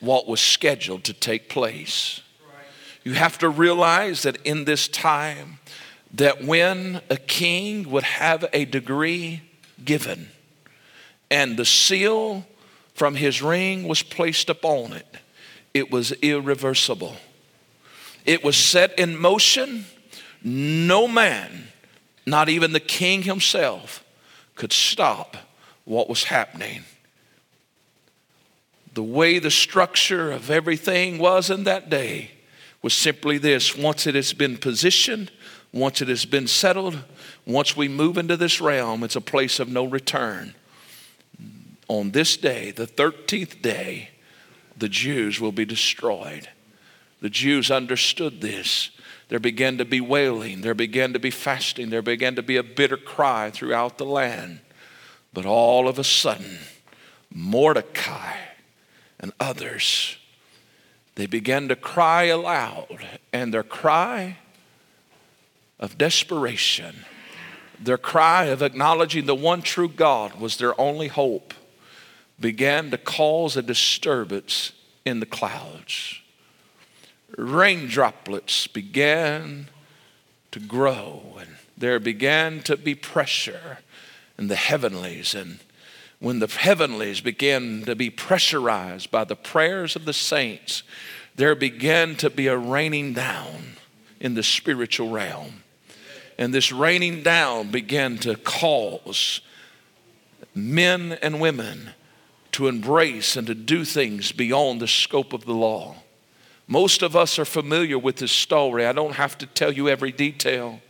[0.00, 2.20] what was scheduled to take place.
[3.04, 5.58] You have to realize that in this time,
[6.14, 9.42] that when a king would have a degree
[9.84, 10.28] given
[11.30, 12.46] and the seal
[12.94, 15.06] from his ring was placed upon it,
[15.74, 17.16] it was irreversible.
[18.26, 19.86] It was set in motion.
[20.42, 21.68] No man,
[22.26, 24.04] not even the king himself,
[24.54, 25.36] could stop
[25.84, 26.84] what was happening
[28.96, 32.30] the way the structure of everything was in that day
[32.80, 35.30] was simply this once it has been positioned,
[35.70, 37.04] once it has been settled,
[37.46, 40.54] once we move into this realm, it's a place of no return.
[41.88, 44.08] On this day, the 13th day,
[44.78, 46.48] the Jews will be destroyed.
[47.26, 48.90] The Jews understood this.
[49.30, 52.62] There began to be wailing, there began to be fasting, there began to be a
[52.62, 54.60] bitter cry throughout the land.
[55.32, 56.60] But all of a sudden,
[57.34, 58.36] Mordecai
[59.18, 60.18] and others,
[61.16, 64.38] they began to cry aloud, and their cry
[65.80, 66.94] of desperation,
[67.80, 71.54] their cry of acknowledging the one true God was their only hope,
[72.38, 74.70] began to cause a disturbance
[75.04, 76.20] in the clouds.
[77.36, 79.68] Rain droplets began
[80.52, 83.78] to grow, and there began to be pressure
[84.38, 85.58] in the heavenlies, and
[86.18, 90.82] when the heavenlies began to be pressurized by the prayers of the saints,
[91.34, 93.76] there began to be a raining down
[94.18, 95.62] in the spiritual realm.
[96.38, 99.40] And this raining down began to cause
[100.54, 101.90] men and women
[102.52, 105.96] to embrace and to do things beyond the scope of the law.
[106.68, 108.86] Most of us are familiar with this story.
[108.86, 110.80] I don't have to tell you every detail.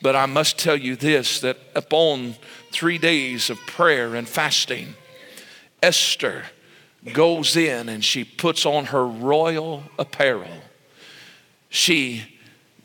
[0.00, 2.36] But I must tell you this that upon
[2.70, 4.94] three days of prayer and fasting,
[5.82, 6.44] Esther
[7.12, 10.62] goes in and she puts on her royal apparel.
[11.68, 12.24] She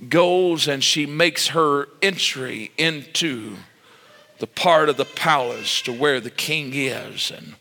[0.09, 3.57] goes and she makes her entry into
[4.39, 7.29] the part of the palace to where the king is.
[7.29, 7.55] And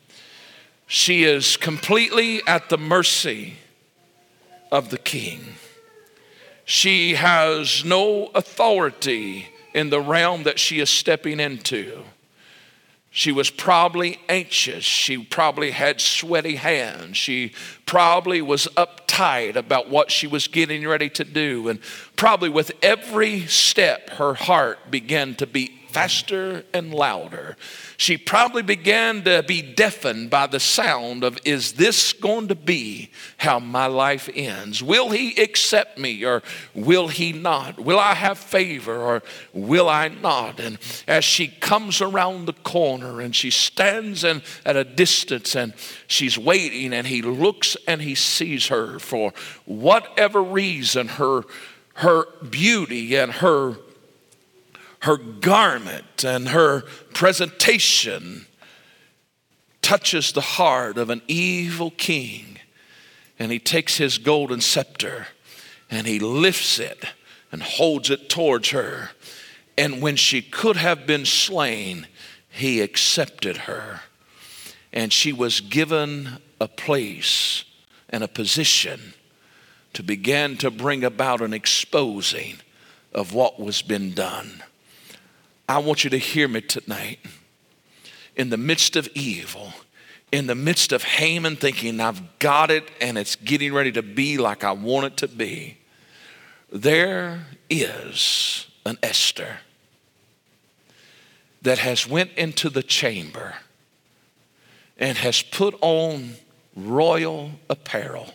[0.86, 3.56] she is completely at the mercy
[4.70, 5.54] of the king.
[6.64, 12.04] She has no authority in the realm that she is stepping into.
[13.12, 14.84] She was probably anxious.
[14.84, 17.16] She probably had sweaty hands.
[17.16, 17.52] She
[17.84, 21.68] probably was uptight about what she was getting ready to do.
[21.68, 21.80] And
[22.14, 27.56] probably with every step, her heart began to beat faster and louder
[28.00, 33.10] she probably began to be deafened by the sound of, Is this going to be
[33.36, 34.82] how my life ends?
[34.82, 36.42] Will he accept me or
[36.74, 37.78] will he not?
[37.78, 39.22] Will I have favor or
[39.52, 40.58] will I not?
[40.60, 45.74] And as she comes around the corner and she stands in, at a distance and
[46.06, 49.34] she's waiting, and he looks and he sees her for
[49.66, 51.42] whatever reason, her,
[51.96, 53.76] her beauty and her
[55.00, 56.82] her garment and her
[57.14, 58.46] presentation
[59.82, 62.58] touches the heart of an evil king.
[63.38, 65.28] And he takes his golden scepter
[65.90, 67.04] and he lifts it
[67.50, 69.10] and holds it towards her.
[69.78, 72.06] And when she could have been slain,
[72.50, 74.02] he accepted her.
[74.92, 77.64] And she was given a place
[78.10, 79.14] and a position
[79.94, 82.56] to begin to bring about an exposing
[83.14, 84.62] of what was been done.
[85.70, 87.20] I want you to hear me tonight.
[88.34, 89.72] In the midst of evil,
[90.32, 94.36] in the midst of Haman thinking, I've got it and it's getting ready to be
[94.36, 95.78] like I want it to be,
[96.72, 99.58] there is an Esther
[101.62, 103.54] that has went into the chamber
[104.98, 106.34] and has put on
[106.74, 108.34] royal apparel.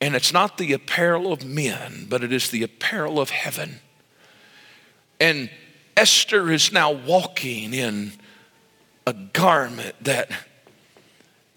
[0.00, 3.80] And it's not the apparel of men, but it is the apparel of heaven.
[5.20, 5.50] And
[5.96, 8.12] Esther is now walking in
[9.06, 10.30] a garment that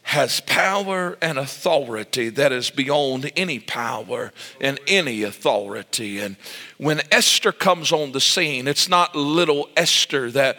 [0.03, 6.20] has power and authority that is beyond any power and any authority.
[6.20, 6.36] And
[6.78, 10.57] when Esther comes on the scene, it's not little Esther that,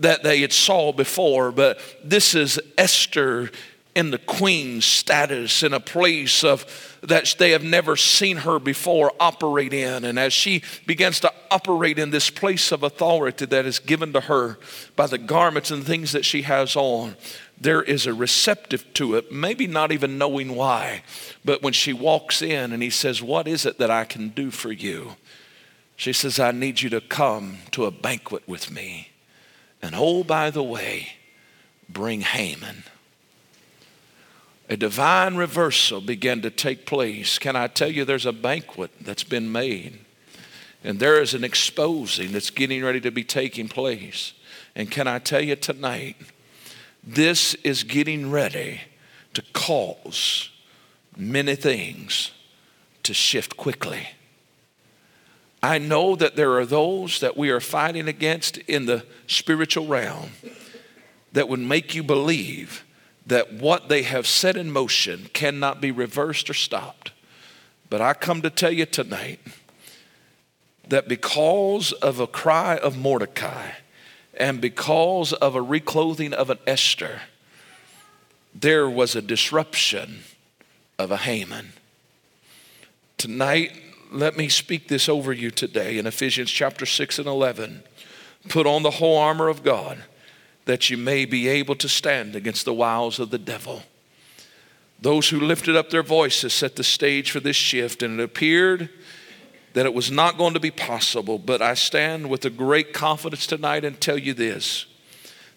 [0.00, 3.50] that they had saw before, but this is Esther
[3.94, 6.64] in the queen's status in a place of
[7.02, 10.04] that they have never seen her before operate in.
[10.04, 14.20] And as she begins to operate in this place of authority that is given to
[14.20, 14.58] her
[14.96, 17.16] by the garments and things that she has on
[17.60, 21.02] there is a receptive to it maybe not even knowing why
[21.44, 24.50] but when she walks in and he says what is it that i can do
[24.50, 25.12] for you?
[25.94, 29.10] She says i need you to come to a banquet with me.
[29.80, 31.14] And oh by the way
[31.88, 32.84] bring haman
[34.72, 37.38] a divine reversal began to take place.
[37.38, 39.98] Can I tell you there's a banquet that's been made?
[40.82, 44.32] And there is an exposing that's getting ready to be taking place.
[44.74, 46.16] And can I tell you tonight,
[47.04, 48.80] this is getting ready
[49.34, 50.48] to cause
[51.18, 52.30] many things
[53.02, 54.08] to shift quickly.
[55.62, 60.30] I know that there are those that we are fighting against in the spiritual realm
[61.34, 62.84] that would make you believe
[63.26, 67.12] that what they have set in motion cannot be reversed or stopped.
[67.88, 69.40] But I come to tell you tonight
[70.88, 73.72] that because of a cry of Mordecai
[74.34, 77.20] and because of a reclothing of an Esther,
[78.54, 80.20] there was a disruption
[80.98, 81.72] of a Haman.
[83.18, 83.78] Tonight,
[84.10, 87.82] let me speak this over you today in Ephesians chapter 6 and 11.
[88.48, 90.02] Put on the whole armor of God
[90.64, 93.82] that you may be able to stand against the wiles of the devil.
[95.00, 98.88] Those who lifted up their voices set the stage for this shift, and it appeared
[99.72, 101.38] that it was not going to be possible.
[101.38, 104.86] But I stand with a great confidence tonight and tell you this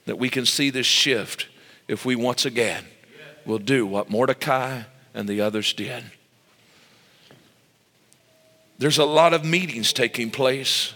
[0.06, 1.47] that we can see this shift
[1.88, 2.86] if we once again
[3.45, 4.84] will do what Mordecai
[5.14, 6.03] and the others did.
[8.78, 10.93] There's a lot of meetings taking place,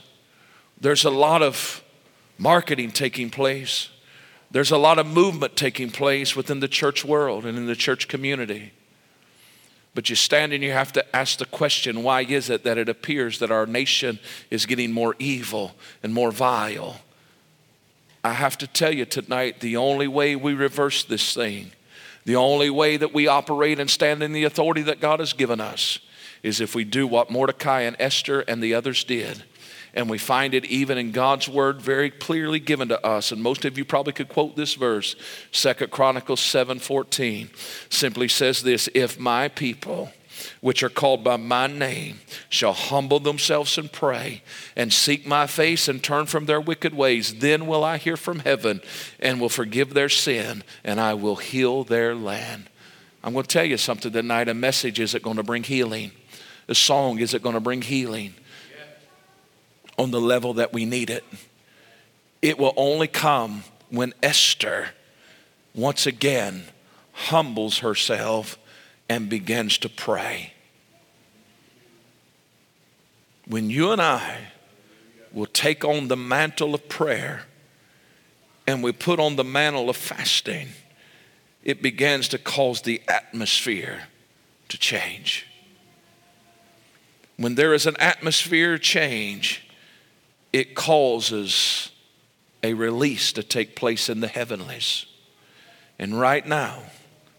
[0.79, 1.83] there's a lot of
[2.37, 3.89] marketing taking place.
[4.51, 8.07] There's a lot of movement taking place within the church world and in the church
[8.07, 8.73] community.
[9.93, 12.89] But you stand and you have to ask the question why is it that it
[12.89, 14.19] appears that our nation
[14.49, 17.01] is getting more evil and more vile?
[18.23, 21.71] I have to tell you tonight the only way we reverse this thing,
[22.25, 25.61] the only way that we operate and stand in the authority that God has given
[25.61, 25.99] us,
[26.43, 29.43] is if we do what Mordecai and Esther and the others did
[29.93, 33.31] and we find it even in God's word very clearly given to us.
[33.31, 35.15] And most of you probably could quote this verse.
[35.51, 37.49] Second Chronicles 7:14
[37.89, 40.11] simply says this, if my people
[40.61, 44.41] which are called by my name shall humble themselves and pray
[44.75, 48.39] and seek my face and turn from their wicked ways, then will I hear from
[48.39, 48.81] heaven
[49.19, 52.69] and will forgive their sin and I will heal their land.
[53.21, 54.47] I'm going to tell you something tonight.
[54.47, 56.11] A message isn't going to bring healing.
[56.69, 58.33] A song isn't going to bring healing
[59.99, 61.25] on the level that we need it.
[62.41, 64.91] It will only come when Esther
[65.75, 66.63] once again
[67.11, 68.57] humbles herself
[69.09, 70.53] and begins to pray.
[73.45, 74.37] When you and I
[75.33, 77.43] will take on the mantle of prayer
[78.65, 80.69] and we put on the mantle of fasting,
[81.61, 84.03] it begins to cause the atmosphere
[84.69, 85.45] to change.
[87.35, 89.68] When there is an atmosphere change,
[90.51, 91.91] it causes
[92.63, 95.05] a release to take place in the heavenlies.
[95.97, 96.83] And right now,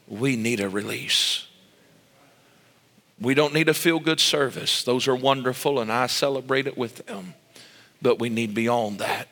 [0.09, 1.47] we need a release.
[3.21, 4.83] We don't need a feel good service.
[4.83, 7.35] Those are wonderful, and I celebrate it with them.
[8.01, 9.29] But we need beyond that.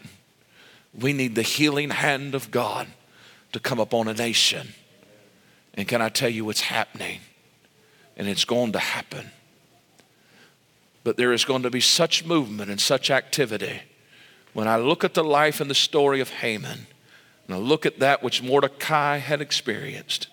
[0.98, 2.88] We need the healing hand of God
[3.52, 4.74] to come upon a nation.
[5.74, 7.20] And can I tell you, it's happening,
[8.16, 9.30] and it's going to happen.
[11.08, 13.80] But there is going to be such movement and such activity.
[14.52, 16.86] When I look at the life and the story of Haman,
[17.46, 20.28] and I look at that which Mordecai had experienced,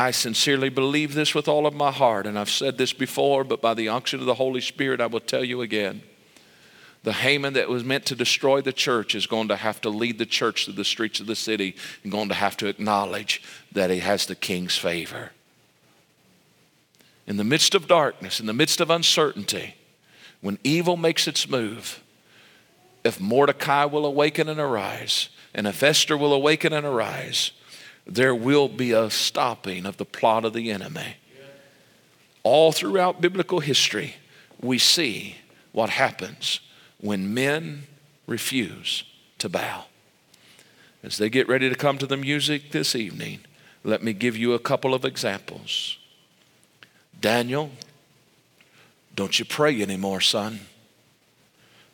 [0.00, 3.60] I sincerely believe this with all of my heart, and I've said this before, but
[3.60, 6.00] by the unction of the Holy Spirit, I will tell you again.
[7.02, 10.16] The Haman that was meant to destroy the church is going to have to lead
[10.16, 13.90] the church through the streets of the city and going to have to acknowledge that
[13.90, 15.32] he has the king's favor.
[17.26, 19.74] In the midst of darkness, in the midst of uncertainty,
[20.42, 22.02] when evil makes its move,
[23.04, 27.52] if Mordecai will awaken and arise, and if Esther will awaken and arise,
[28.06, 31.16] there will be a stopping of the plot of the enemy.
[32.42, 34.16] All throughout biblical history,
[34.60, 35.36] we see
[35.70, 36.60] what happens
[37.00, 37.84] when men
[38.26, 39.04] refuse
[39.38, 39.84] to bow.
[41.04, 43.40] As they get ready to come to the music this evening,
[43.84, 45.98] let me give you a couple of examples.
[47.20, 47.70] Daniel,
[49.14, 50.60] don't you pray anymore, son.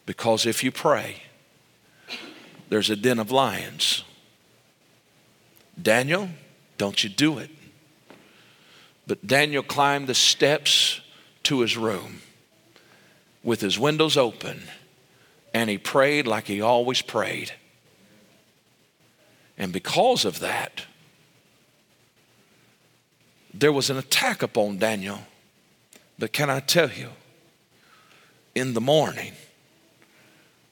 [0.06, 1.22] Because if you pray,
[2.68, 4.04] there's a den of lions.
[5.80, 6.28] Daniel,
[6.76, 7.50] don't you do it.
[9.06, 11.00] But Daniel climbed the steps
[11.44, 12.20] to his room
[13.42, 14.62] with his windows open
[15.54, 17.52] and he prayed like he always prayed.
[19.56, 20.84] And because of that,
[23.52, 25.20] there was an attack upon Daniel.
[26.18, 27.10] But can I tell you,
[28.54, 29.32] in the morning,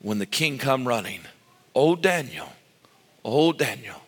[0.00, 1.20] when the king come running,
[1.74, 2.48] oh Daniel,
[3.24, 4.02] oh Daniel,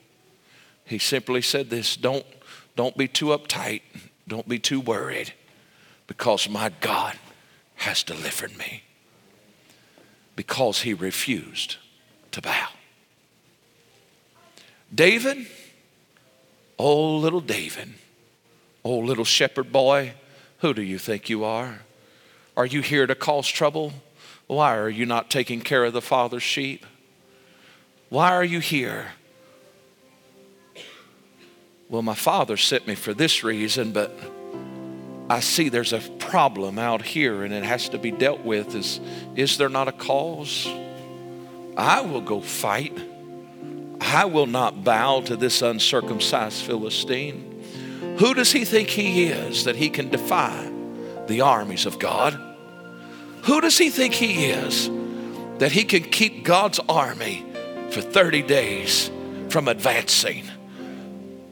[0.84, 2.26] he simply said this, don't,
[2.76, 3.82] don't be too uptight,
[4.26, 5.32] don't be too worried,
[6.06, 7.16] because my God
[7.76, 8.82] has delivered me
[10.38, 11.76] because he refused
[12.30, 12.68] to bow.
[14.94, 15.46] David,
[16.78, 17.92] oh little David,
[18.84, 20.14] oh little shepherd boy,
[20.58, 21.80] who do you think you are?
[22.56, 23.92] Are you here to cause trouble?
[24.46, 26.84] Why are you not taking care of the Father's sheep?
[28.08, 29.12] Why are you here?
[31.88, 34.18] Well, my father sent me for this reason, but
[35.30, 38.74] I see there's a problem out here and it has to be dealt with.
[38.74, 39.00] Is,
[39.36, 40.66] is there not a cause?
[41.76, 42.98] I will go fight.
[44.00, 47.57] I will not bow to this uncircumcised Philistine.
[48.18, 50.70] Who does he think he is that he can defy
[51.26, 52.34] the armies of God?
[53.44, 54.90] Who does he think he is
[55.58, 57.44] that he can keep God's army
[57.90, 59.10] for 30 days
[59.48, 60.44] from advancing?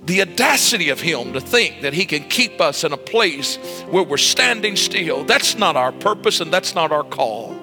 [0.06, 3.56] the audacity of him to think that he can keep us in a place
[3.90, 5.24] where we're standing still.
[5.24, 7.54] That's not our purpose and that's not our call.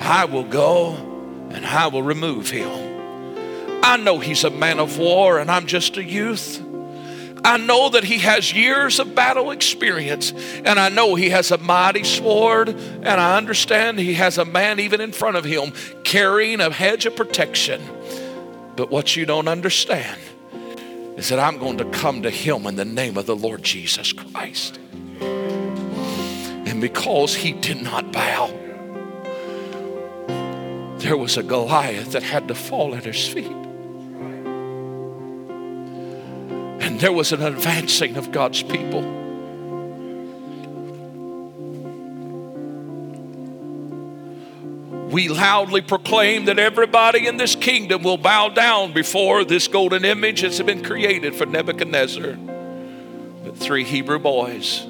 [0.00, 0.92] I will go
[1.50, 2.70] and I will remove him.
[3.82, 6.62] I know he's a man of war and I'm just a youth.
[7.44, 11.58] I know that he has years of battle experience, and I know he has a
[11.58, 15.72] mighty sword, and I understand he has a man even in front of him
[16.04, 17.80] carrying a hedge of protection.
[18.76, 20.20] But what you don't understand
[21.16, 24.12] is that I'm going to come to him in the name of the Lord Jesus
[24.12, 24.78] Christ.
[25.20, 28.46] And because he did not bow,
[30.98, 33.67] there was a Goliath that had to fall at his feet.
[36.80, 39.18] And there was an advancing of God's people.
[45.10, 50.42] we loudly proclaim that everybody in this kingdom will bow down before this golden image
[50.42, 52.34] that's been created for Nebuchadnezzar.
[53.44, 54.84] But three Hebrew boys,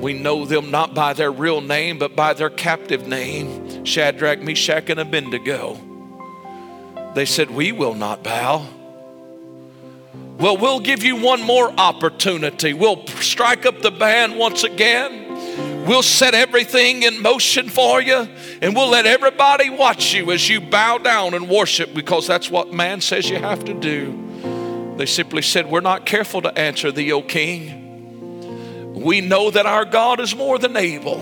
[0.00, 4.88] we know them not by their real name, but by their captive name Shadrach, Meshach,
[4.90, 5.78] and Abednego.
[7.14, 8.66] They said, We will not bow.
[10.38, 12.74] Well, we'll give you one more opportunity.
[12.74, 15.86] We'll strike up the band once again.
[15.86, 18.28] We'll set everything in motion for you
[18.60, 22.72] and we'll let everybody watch you as you bow down and worship because that's what
[22.72, 24.94] man says you have to do.
[24.98, 28.94] They simply said, We're not careful to answer thee, O king.
[28.94, 31.18] We know that our God is more than able,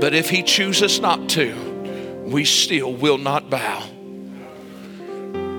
[0.00, 3.86] but if he chooses not to, we still will not bow.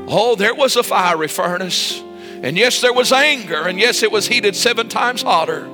[0.07, 2.01] Oh, there was a fiery furnace.
[2.43, 3.67] And yes, there was anger.
[3.67, 5.69] And yes, it was heated seven times hotter.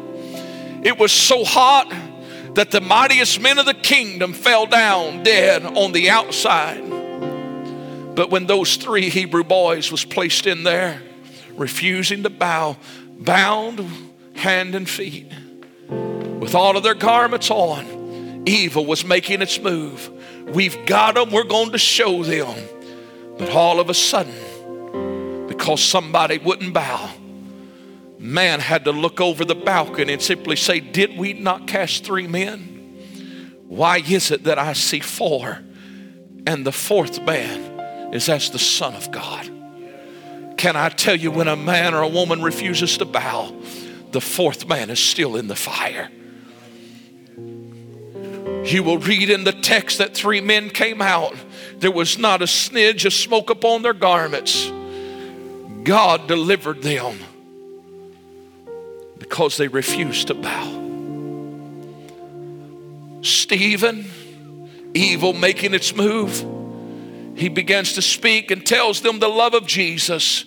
[0.84, 1.93] It was so hot
[2.55, 6.82] that the mightiest men of the kingdom fell down dead on the outside.
[8.15, 11.01] But when those three Hebrew boys was placed in there,
[11.55, 12.78] refusing to bow,
[13.20, 13.86] bound
[14.36, 15.32] hand and feet,
[15.88, 20.09] with all of their garments on, evil was making its move.
[20.47, 22.57] We've got them, we're going to show them.
[23.38, 24.34] But all of a sudden,
[25.68, 27.09] because somebody wouldn't bow,
[28.18, 32.26] man had to look over the balcony and simply say, Did we not cast three
[32.26, 33.65] men?
[33.68, 35.59] Why is it that I see four?
[36.45, 39.51] And the fourth man is as the Son of God.
[40.55, 43.53] Can I tell you when a man or a woman refuses to bow,
[44.11, 46.09] the fourth man is still in the fire?
[48.63, 51.36] You will read in the text that three men came out.
[51.80, 54.72] There was not a smidge of smoke upon their garments.
[55.84, 57.19] God delivered them
[59.17, 60.73] because they refused to bow.
[63.21, 64.05] Stephen,
[64.93, 66.45] evil making its move,
[67.36, 70.45] he begins to speak and tells them the love of Jesus.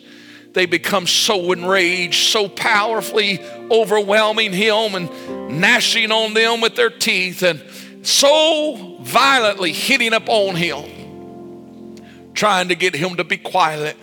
[0.53, 7.43] They become so enraged, so powerfully overwhelming him and gnashing on them with their teeth
[7.43, 7.63] and
[8.03, 11.95] so violently hitting upon him,
[12.35, 13.97] trying to get him to be quiet.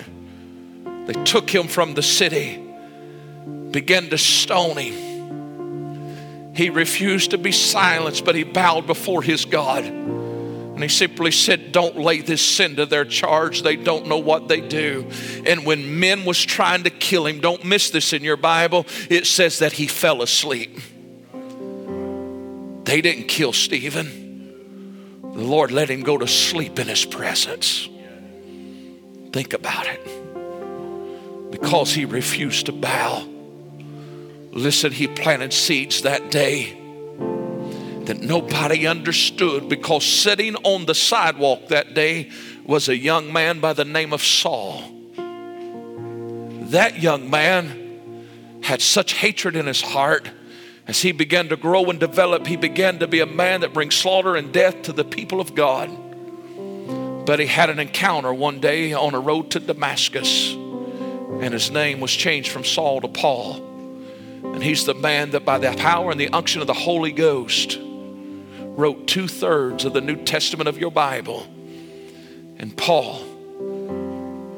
[1.07, 2.61] They took him from the city,
[3.71, 6.53] began to stone him.
[6.53, 9.85] He refused to be silenced, but he bowed before his God.
[9.85, 13.61] And he simply said, Don't lay this sin to their charge.
[13.61, 15.09] They don't know what they do.
[15.45, 19.25] And when men was trying to kill him, don't miss this in your Bible, it
[19.25, 20.79] says that he fell asleep.
[22.83, 25.21] They didn't kill Stephen.
[25.21, 27.87] The Lord let him go to sleep in his presence.
[29.31, 30.26] Think about it.
[31.51, 33.27] Because he refused to bow.
[34.51, 36.73] Listen, he planted seeds that day
[38.05, 42.29] that nobody understood because sitting on the sidewalk that day
[42.65, 44.81] was a young man by the name of Saul.
[46.71, 50.29] That young man had such hatred in his heart
[50.87, 53.93] as he began to grow and develop, he began to be a man that brings
[53.93, 55.89] slaughter and death to the people of God.
[57.25, 60.53] But he had an encounter one day on a road to Damascus,
[61.41, 63.63] and his name was changed from Saul to Paul.
[64.43, 67.79] And he's the man that, by the power and the unction of the Holy Ghost,
[67.81, 71.45] wrote two thirds of the New Testament of your Bible.
[72.57, 73.21] And Paul,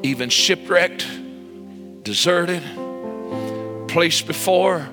[0.02, 1.06] even shipwrecked,
[2.02, 2.62] deserted,
[3.88, 4.88] placed before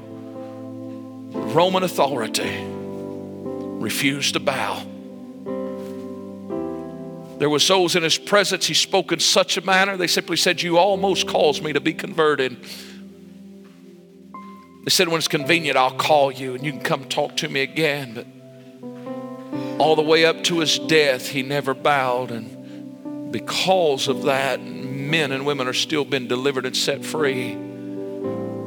[1.31, 2.65] Roman authority
[3.79, 4.83] refused to bow.
[7.37, 10.61] There was those in his presence, he spoke in such a manner, they simply said,
[10.61, 12.57] You almost caused me to be converted.
[14.83, 17.61] They said, When it's convenient, I'll call you and you can come talk to me
[17.61, 18.13] again.
[18.15, 18.25] But
[19.79, 22.31] all the way up to his death, he never bowed.
[22.31, 27.53] And because of that, men and women are still being delivered and set free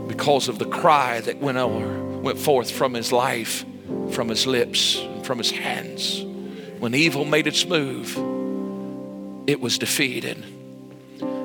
[0.06, 3.64] because of the cry that went over went forth from his life,
[4.10, 6.22] from his lips, and from his hands.
[6.78, 8.16] When evil made its move,
[9.50, 10.44] it was defeated.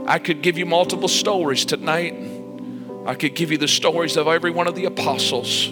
[0.07, 2.13] I could give you multiple stories tonight.
[3.07, 5.67] I could give you the stories of every one of the apostles.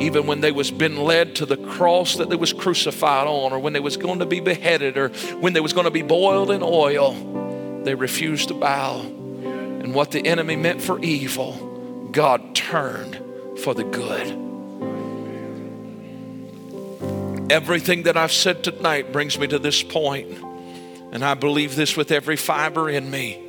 [0.00, 3.60] Even when they was been led to the cross that they was crucified on, or
[3.60, 6.50] when they was going to be beheaded, or when they was going to be boiled
[6.50, 9.00] in oil, they refused to bow.
[9.00, 13.20] And what the enemy meant for evil, God turned
[13.60, 14.36] for the good.
[17.52, 20.49] Everything that I've said tonight brings me to this point,
[21.12, 23.46] and I believe this with every fiber in me.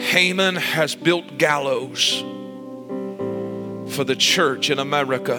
[0.00, 2.20] Haman has built gallows
[3.94, 5.36] for the church in America.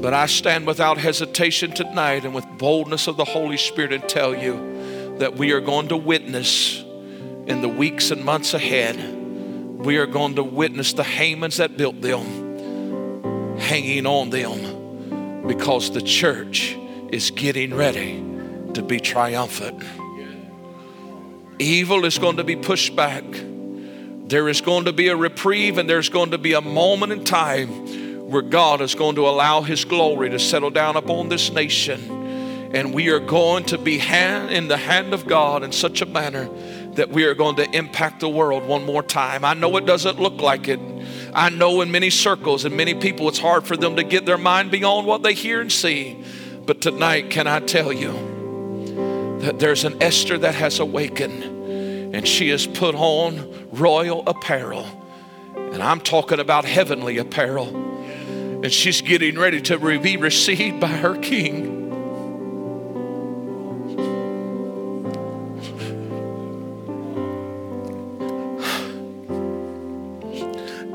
[0.00, 4.34] But I stand without hesitation tonight and with boldness of the Holy Spirit and tell
[4.36, 6.78] you that we are going to witness
[7.46, 8.96] in the weeks and months ahead.
[9.84, 12.37] We are going to witness the Hamans that built them
[13.58, 16.76] hanging on them because the church
[17.10, 18.16] is getting ready
[18.74, 19.82] to be triumphant.
[21.58, 23.24] Evil is going to be pushed back.
[23.32, 27.24] There is going to be a reprieve, and there's going to be a moment in
[27.24, 32.18] time where God is going to allow His glory to settle down upon this nation
[32.72, 36.06] and we are going to be hand, in the hand of God in such a
[36.06, 36.48] manner
[36.92, 39.44] that we are going to impact the world one more time.
[39.44, 40.80] I know it doesn't look like it.
[41.34, 44.38] I know in many circles and many people it's hard for them to get their
[44.38, 46.22] mind beyond what they hear and see.
[46.66, 51.44] But tonight, can I tell you that there's an Esther that has awakened
[52.14, 54.86] and she has put on royal apparel.
[55.54, 57.68] And I'm talking about heavenly apparel.
[57.68, 61.87] And she's getting ready to be received by her king.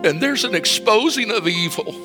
[0.04, 1.96] And there's an exposing of evil.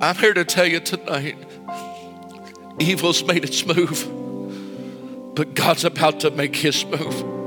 [0.00, 1.36] I'm here to tell you tonight
[2.82, 4.08] evil's made its move.
[5.34, 7.41] But God's about to make his move.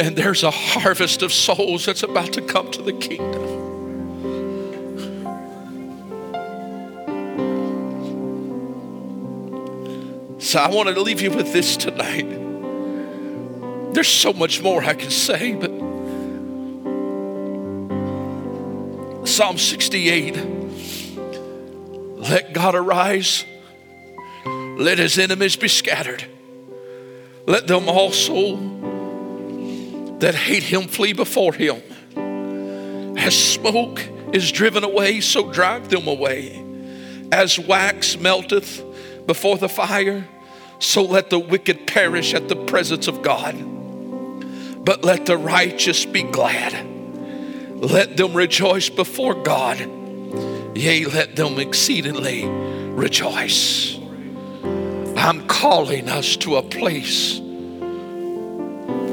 [0.00, 3.58] And there's a harvest of souls that's about to come to the kingdom.
[10.40, 12.26] So I want to leave you with this tonight.
[13.92, 15.70] There's so much more I can say, but
[19.26, 20.36] Psalm 68
[22.18, 23.44] let God arise,
[24.44, 26.24] let his enemies be scattered,
[27.46, 28.77] let them also
[30.20, 31.82] that hate him flee before him.
[33.16, 34.00] As smoke
[34.32, 36.64] is driven away, so drive them away.
[37.32, 38.82] As wax melteth
[39.26, 40.26] before the fire,
[40.78, 43.54] so let the wicked perish at the presence of God.
[44.84, 46.86] But let the righteous be glad.
[47.82, 49.78] Let them rejoice before God.
[50.76, 53.98] Yea, let them exceedingly rejoice.
[55.16, 57.40] I'm calling us to a place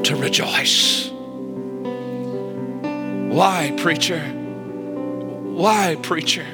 [0.06, 1.10] to rejoice.
[3.34, 4.20] Why, preacher?
[4.20, 6.46] Why, preacher?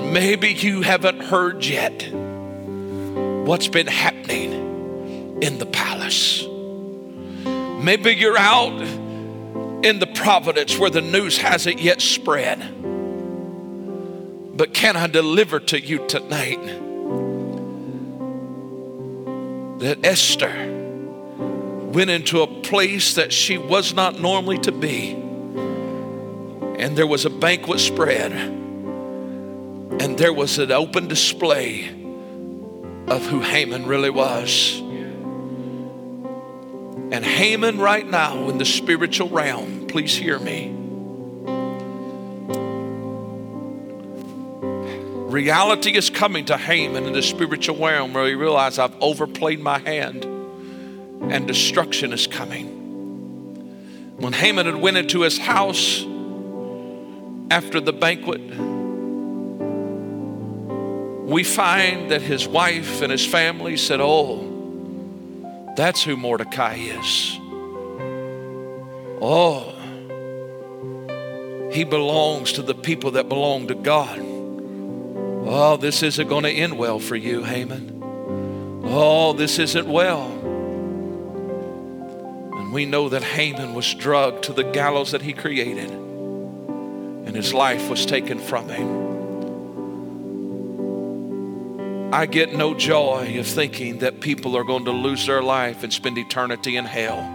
[0.00, 6.44] maybe you haven't heard yet what's been happening in the palace.
[6.44, 8.80] Maybe you're out
[9.84, 12.58] in the providence where the news hasn't yet spread.
[14.56, 16.62] But can I deliver to you tonight
[19.80, 20.77] that Esther
[21.92, 25.12] went into a place that she was not normally to be?
[26.78, 31.88] And there was a banquet spread, and there was an open display
[33.08, 34.78] of who Haman really was.
[37.10, 40.74] And Haman, right now, in the spiritual realm, please hear me.
[45.30, 49.78] Reality is coming to Haman in the spiritual realm where he realizes I've overplayed my
[49.78, 50.37] hand
[51.22, 52.78] and destruction is coming.
[54.18, 56.02] When Haman had went into his house
[57.50, 58.40] after the banquet,
[61.28, 67.38] we find that his wife and his family said, Oh, that's who Mordecai is.
[69.20, 69.74] Oh,
[71.70, 74.18] he belongs to the people that belong to God.
[74.20, 78.02] Oh, this isn't going to end well for you, Haman.
[78.84, 80.37] Oh, this isn't well.
[82.72, 87.88] We know that Haman was drugged to the gallows that he created, and his life
[87.88, 89.08] was taken from him.
[92.12, 95.92] I get no joy of thinking that people are going to lose their life and
[95.92, 97.34] spend eternity in hell.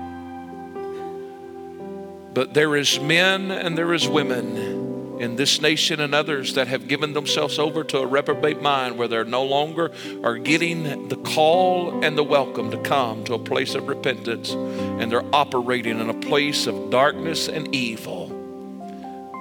[2.34, 4.83] But there is men and there is women
[5.24, 9.08] in this nation and others that have given themselves over to a reprobate mind where
[9.08, 13.74] they're no longer are getting the call and the welcome to come to a place
[13.74, 18.28] of repentance and they're operating in a place of darkness and evil.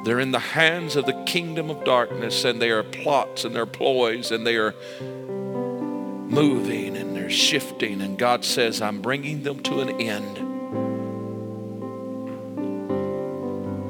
[0.05, 3.67] They're in the hands of the kingdom of darkness and they are plots and their
[3.67, 4.75] ploys and they are
[6.33, 10.39] moving and they're shifting, and God says, I'm bringing them to an end.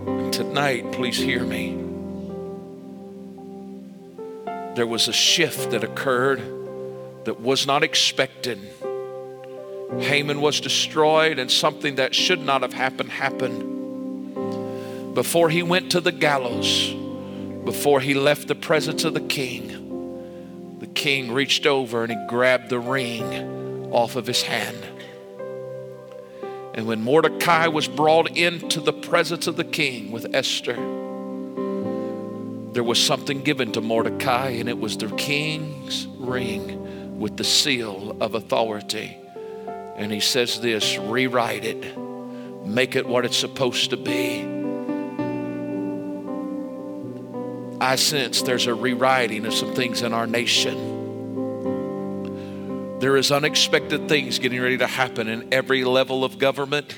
[0.09, 1.82] And tonight, please hear me.
[4.75, 6.41] There was a shift that occurred
[7.25, 8.59] that was not expected.
[9.99, 15.15] Haman was destroyed, and something that should not have happened happened.
[15.15, 16.95] Before he went to the gallows,
[17.65, 22.71] before he left the presence of the king, the king reached over and he grabbed
[22.71, 24.79] the ring off of his hand.
[26.75, 31.02] And when Mordecai was brought into the presence of the king with Esther,
[32.73, 38.17] there was something given to Mordecai, and it was the king's ring with the seal
[38.21, 39.19] of authority.
[39.97, 41.99] And he says this rewrite it,
[42.67, 44.49] make it what it's supposed to be.
[47.79, 51.01] I sense there's a rewriting of some things in our nation.
[53.01, 56.97] There is unexpected things getting ready to happen in every level of government,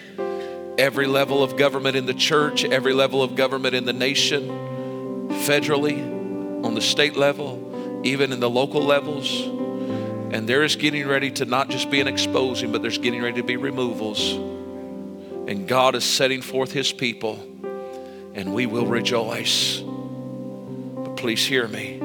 [0.79, 4.74] every level of government in the church, every level of government in the nation,
[5.43, 9.43] federally, on the state level, even in the local levels.
[10.33, 13.41] And there is getting ready to not just be an exposing, but there's getting ready
[13.41, 14.33] to be removals.
[15.47, 17.39] And God is setting forth His people,
[18.35, 19.81] and we will rejoice.
[19.81, 22.01] But please hear me.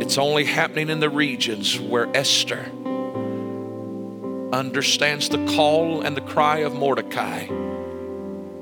[0.00, 2.70] It's only happening in the regions where Esther
[4.52, 7.46] understands the call and the cry of Mordecai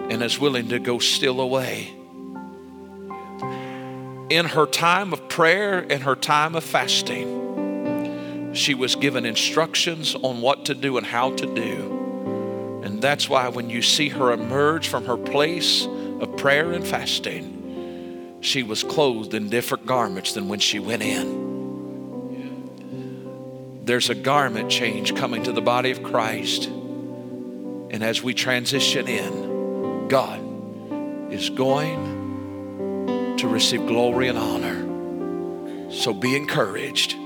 [0.09, 1.92] and is willing to go still away.
[4.30, 10.40] In her time of prayer and her time of fasting, she was given instructions on
[10.40, 12.80] what to do and how to do.
[12.84, 18.38] And that's why when you see her emerge from her place of prayer and fasting,
[18.40, 21.42] she was clothed in different garments than when she went in.
[23.84, 26.66] There's a garment change coming to the body of Christ.
[26.66, 30.40] And as we transition in, God
[31.32, 32.13] is going
[33.39, 35.91] to receive glory and honor.
[35.93, 37.16] So be encouraged.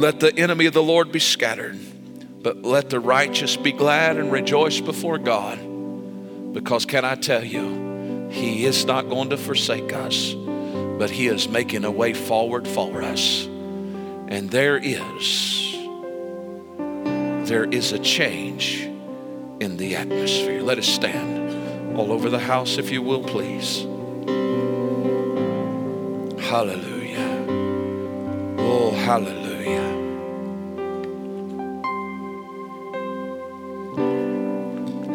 [0.00, 1.78] Let the enemy of the Lord be scattered,
[2.42, 5.58] but let the righteous be glad and rejoice before God.
[6.54, 11.48] Because, can I tell you, He is not going to forsake us, but He is
[11.48, 13.44] making a way forward for us.
[13.44, 15.72] And there is,
[17.48, 18.82] there is a change
[19.60, 20.62] in the atmosphere.
[20.62, 23.84] Let us stand all over the house, if you will, please.
[26.50, 27.46] Hallelujah.
[28.58, 29.88] Oh, hallelujah.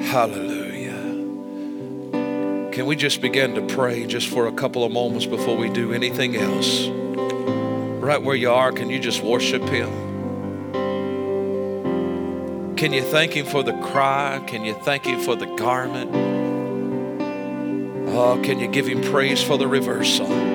[0.02, 1.02] Hallelujah.
[2.72, 5.92] Can we just begin to pray just for a couple of moments before we do
[5.92, 6.88] anything else?
[6.88, 9.92] Right where you are, can you just worship Him?
[12.78, 14.42] Can you thank Him for the cry?
[14.48, 16.12] Can you thank Him for the garment?
[18.16, 20.55] Oh, can you give Him praise for the reversal?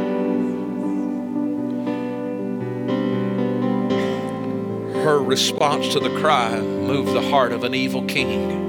[5.02, 8.68] Her response to the cry moved the heart of an evil king.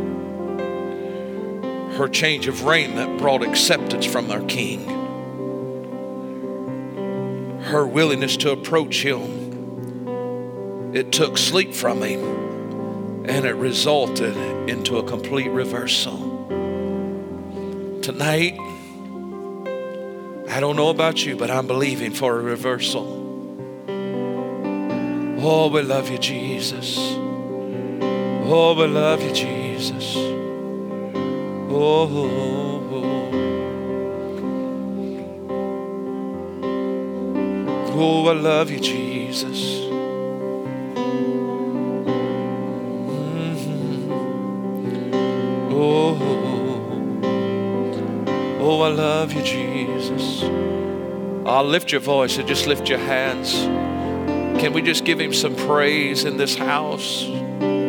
[1.97, 4.85] Her change of raiment brought acceptance from their king.
[7.63, 14.35] Her willingness to approach him, it took sleep from him and it resulted
[14.69, 16.17] into a complete reversal.
[18.01, 18.57] Tonight,
[20.49, 23.20] I don't know about you, but I'm believing for a reversal.
[25.43, 26.97] Oh, we love you, Jesus.
[26.99, 30.15] Oh, we love you, Jesus.
[31.67, 33.31] Oh, oh, oh.
[37.95, 39.79] oh I love you, Jesus.
[43.41, 44.11] Mm-hmm.
[45.73, 46.17] Oh,
[48.59, 50.43] oh, I love you, Jesus.
[51.47, 53.90] I'll lift your voice and just lift your hands.
[54.61, 57.23] Can we just give him some praise in this house?
[57.23, 57.79] Mm-hmm.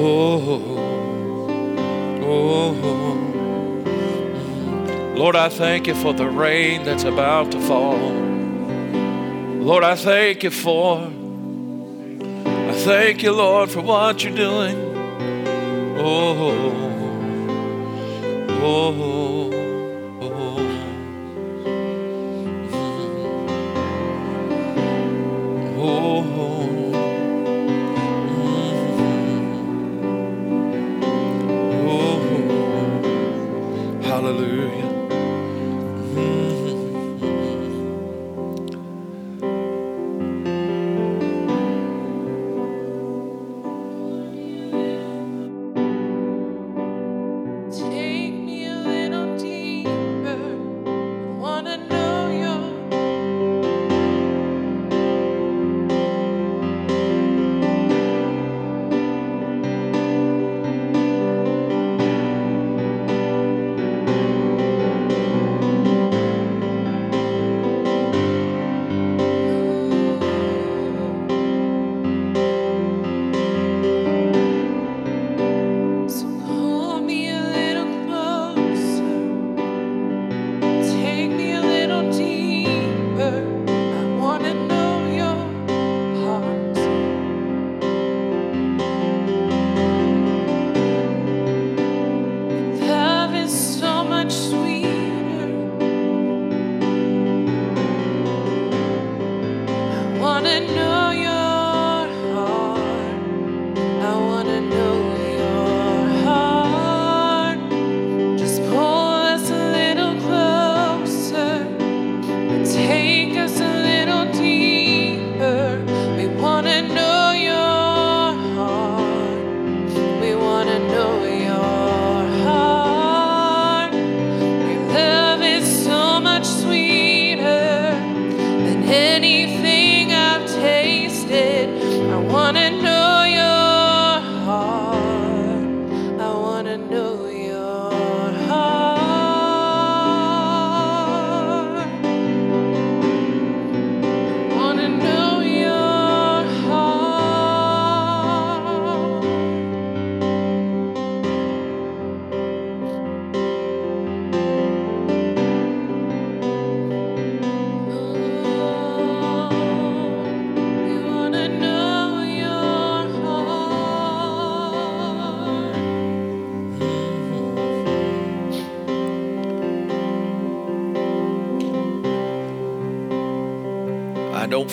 [0.00, 0.62] Oh,
[2.24, 2.72] oh,
[5.14, 7.98] Lord, I thank you for the rain that's about to fall.
[9.60, 11.00] Lord, I thank you for,
[12.70, 14.74] I thank you, Lord, for what you're doing.
[15.98, 16.50] Oh,
[18.62, 19.27] oh, oh.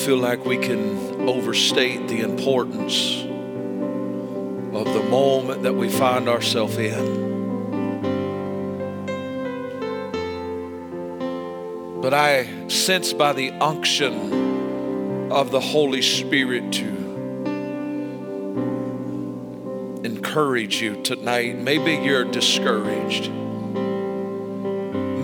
[0.06, 3.24] Feel like we can overstate the importance
[4.76, 7.26] of the moment that we find ourselves in.
[12.04, 16.86] But I sense by the unction of the Holy Spirit to
[20.04, 21.58] encourage you tonight.
[21.58, 23.32] Maybe you're discouraged.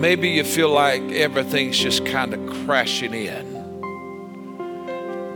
[0.00, 3.51] Maybe you feel like everything's just kind of crashing in.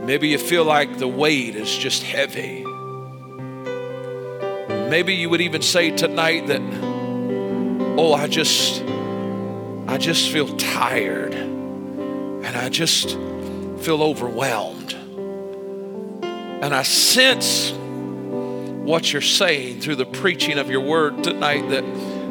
[0.07, 2.63] Maybe you feel like the weight is just heavy.
[4.89, 6.61] Maybe you would even say tonight that,
[7.97, 8.81] oh, I just,
[9.85, 13.17] I just feel tired and I just
[13.81, 14.93] feel overwhelmed.
[16.23, 21.83] And I sense what you're saying through the preaching of your word tonight that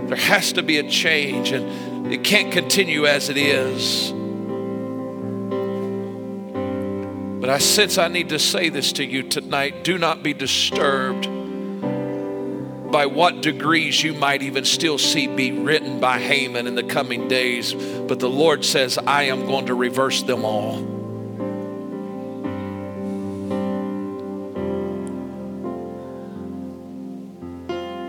[0.09, 4.15] there has to be a change and it can't continue as it is.
[7.41, 9.85] But I sense I need to say this to you tonight.
[9.85, 11.29] Do not be disturbed
[12.91, 17.29] by what degrees you might even still see be written by Haman in the coming
[17.29, 17.75] days.
[17.75, 20.97] But the Lord says, I am going to reverse them all.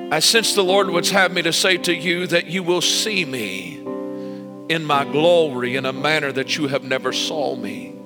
[0.09, 3.25] I sense the Lord would have me to say to you that you will see
[3.25, 3.75] me
[4.69, 7.96] in my glory in a manner that you have never saw me.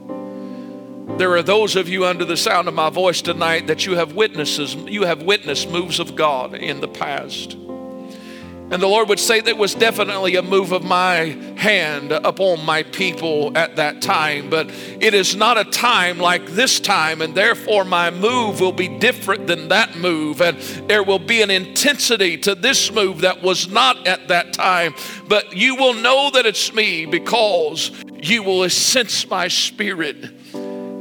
[1.22, 4.16] There are those of you under the sound of my voice tonight that you have
[4.16, 7.54] witnesses, you have witnessed moves of God in the past.
[7.54, 12.82] And the Lord would say that was definitely a move of my hand upon my
[12.82, 14.50] people at that time.
[14.50, 18.88] But it is not a time like this time, and therefore my move will be
[18.88, 20.42] different than that move.
[20.42, 20.58] And
[20.90, 24.96] there will be an intensity to this move that was not at that time.
[25.28, 27.92] But you will know that it's me because
[28.24, 30.41] you will sense my spirit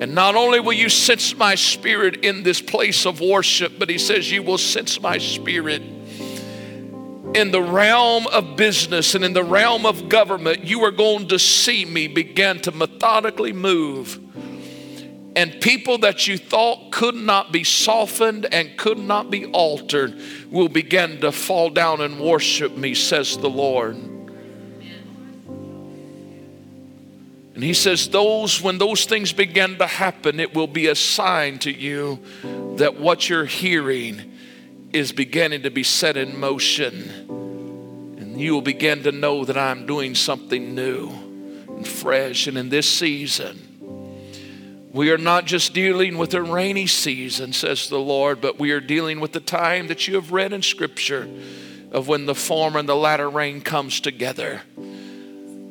[0.00, 3.98] and not only will you sense my spirit in this place of worship, but he
[3.98, 5.82] says you will sense my spirit
[7.34, 10.64] in the realm of business and in the realm of government.
[10.64, 14.18] You are going to see me begin to methodically move.
[15.36, 20.18] And people that you thought could not be softened and could not be altered
[20.50, 24.19] will begin to fall down and worship me, says the Lord.
[27.54, 31.58] And he says, those, when those things begin to happen, it will be a sign
[31.60, 32.22] to you
[32.76, 34.32] that what you're hearing
[34.92, 37.26] is beginning to be set in motion.
[38.18, 41.08] And you will begin to know that I'm doing something new
[41.68, 42.46] and fresh.
[42.46, 43.66] And in this season,
[44.92, 48.80] we are not just dealing with a rainy season, says the Lord, but we are
[48.80, 51.28] dealing with the time that you have read in Scripture
[51.92, 54.62] of when the former and the latter rain comes together.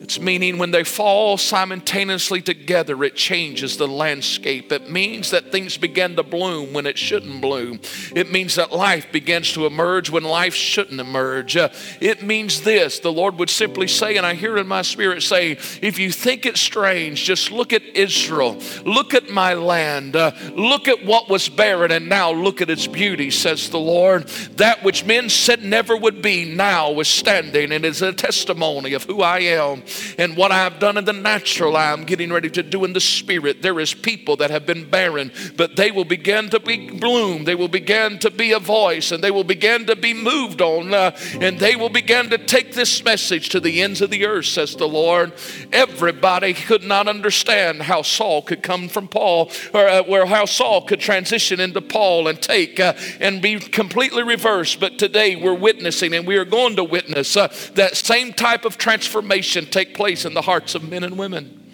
[0.10, 4.72] It's meaning when they fall simultaneously together, it changes the landscape.
[4.72, 7.80] It means that things begin to bloom when it shouldn't bloom.
[8.16, 11.56] It means that life begins to emerge when life shouldn't emerge.
[11.56, 11.70] Uh,
[12.02, 15.52] it means this the Lord would simply say, and I hear in my spirit say,
[15.52, 20.88] if you think it's strange, just look at Israel, look at my land, uh, look
[20.88, 24.28] at what was barren, and now look at its beauty, says the Lord.
[24.58, 29.04] That which men said never would be now is standing and is a testimony of
[29.04, 29.84] who I am.
[30.18, 33.62] And what I've done in the natural, I'm getting ready to do in the spirit.
[33.62, 37.44] There is people that have been barren, but they will begin to be bloom.
[37.44, 40.94] They will begin to be a voice and they will begin to be moved on.
[40.94, 44.46] Uh, and they will begin to take this message to the ends of the earth,
[44.46, 45.34] says the Lord.
[45.72, 50.82] Everybody could not understand how Saul could come from Paul, or uh, where how Saul
[50.82, 54.80] could transition into Paul and take uh, and be completely reversed.
[54.80, 58.78] But today we're witnessing and we are going to witness uh, that same type of
[58.78, 61.72] transformation take take place in the hearts of men and women.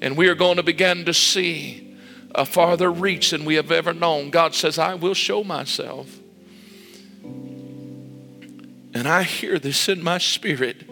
[0.00, 1.96] And we are going to begin to see
[2.34, 4.30] a farther reach than we have ever known.
[4.30, 6.18] God says, I will show myself.
[8.92, 10.84] And I hear this in my spirit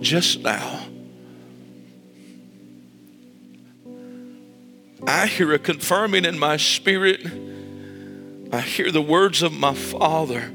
[0.00, 0.86] just now.
[5.06, 7.20] I hear a confirming in my spirit.
[8.52, 10.52] I hear the words of my Father.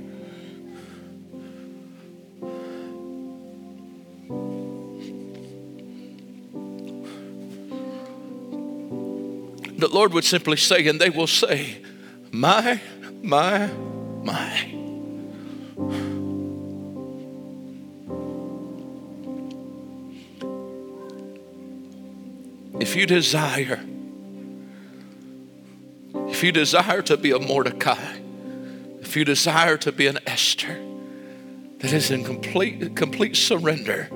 [9.84, 11.82] The Lord would simply say, and they will say,
[12.32, 12.80] My,
[13.22, 13.68] my,
[14.24, 14.70] my.
[22.80, 23.84] If you desire,
[26.30, 28.20] if you desire to be a Mordecai,
[29.02, 30.82] if you desire to be an Esther
[31.80, 34.08] that is in complete, complete surrender,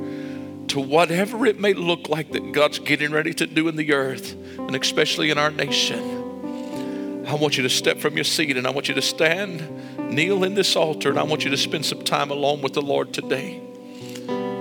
[0.68, 4.34] to whatever it may look like that God's getting ready to do in the earth,
[4.58, 7.26] and especially in our nation.
[7.28, 10.46] I want you to step from your seat and I want you to stand, kneel
[10.46, 13.14] in this altar, and I want you to spend some time alone with the Lord
[13.14, 13.62] today.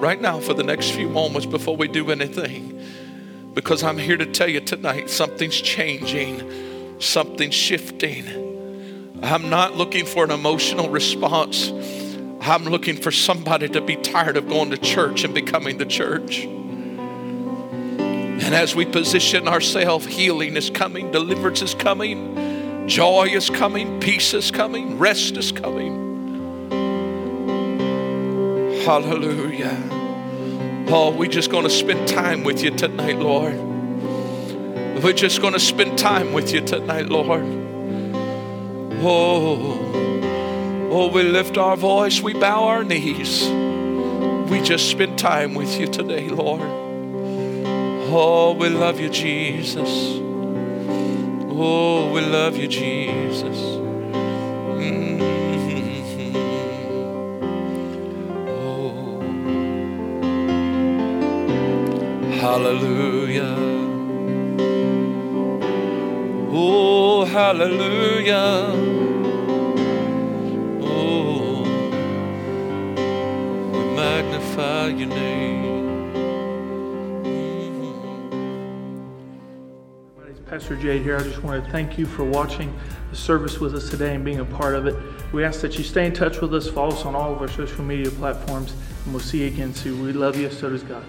[0.00, 2.82] Right now, for the next few moments before we do anything.
[3.54, 8.26] Because I'm here to tell you tonight something's changing, something's shifting.
[9.22, 11.70] I'm not looking for an emotional response.
[12.40, 16.44] I'm looking for somebody to be tired of going to church and becoming the church.
[18.46, 24.34] And as we position ourselves, healing is coming, deliverance is coming, joy is coming, peace
[24.34, 26.06] is coming, rest is coming.
[28.84, 29.76] Hallelujah.
[30.88, 33.56] Oh, we're just going to spend time with you tonight, Lord.
[35.02, 37.42] We're just going to spend time with you tonight, Lord.
[39.02, 40.15] Oh,
[40.98, 43.46] oh, we lift our voice, we bow our knees.
[44.50, 46.62] We just spend time with you today, Lord.
[48.08, 49.90] Oh, we love you, Jesus.
[51.58, 53.58] Oh, we love you, Jesus.
[54.78, 55.20] Mm-hmm.
[58.48, 59.20] Oh,
[62.40, 63.54] hallelujah.
[66.52, 69.05] Oh, hallelujah.
[74.22, 76.10] Magnify your name.
[80.16, 81.18] My name is Pastor Jade here.
[81.18, 82.74] I just want to thank you for watching
[83.10, 84.96] the service with us today and being a part of it.
[85.34, 87.48] We ask that you stay in touch with us, follow us on all of our
[87.48, 88.72] social media platforms,
[89.04, 90.02] and we'll see you again soon.
[90.02, 91.04] We love you, so does God.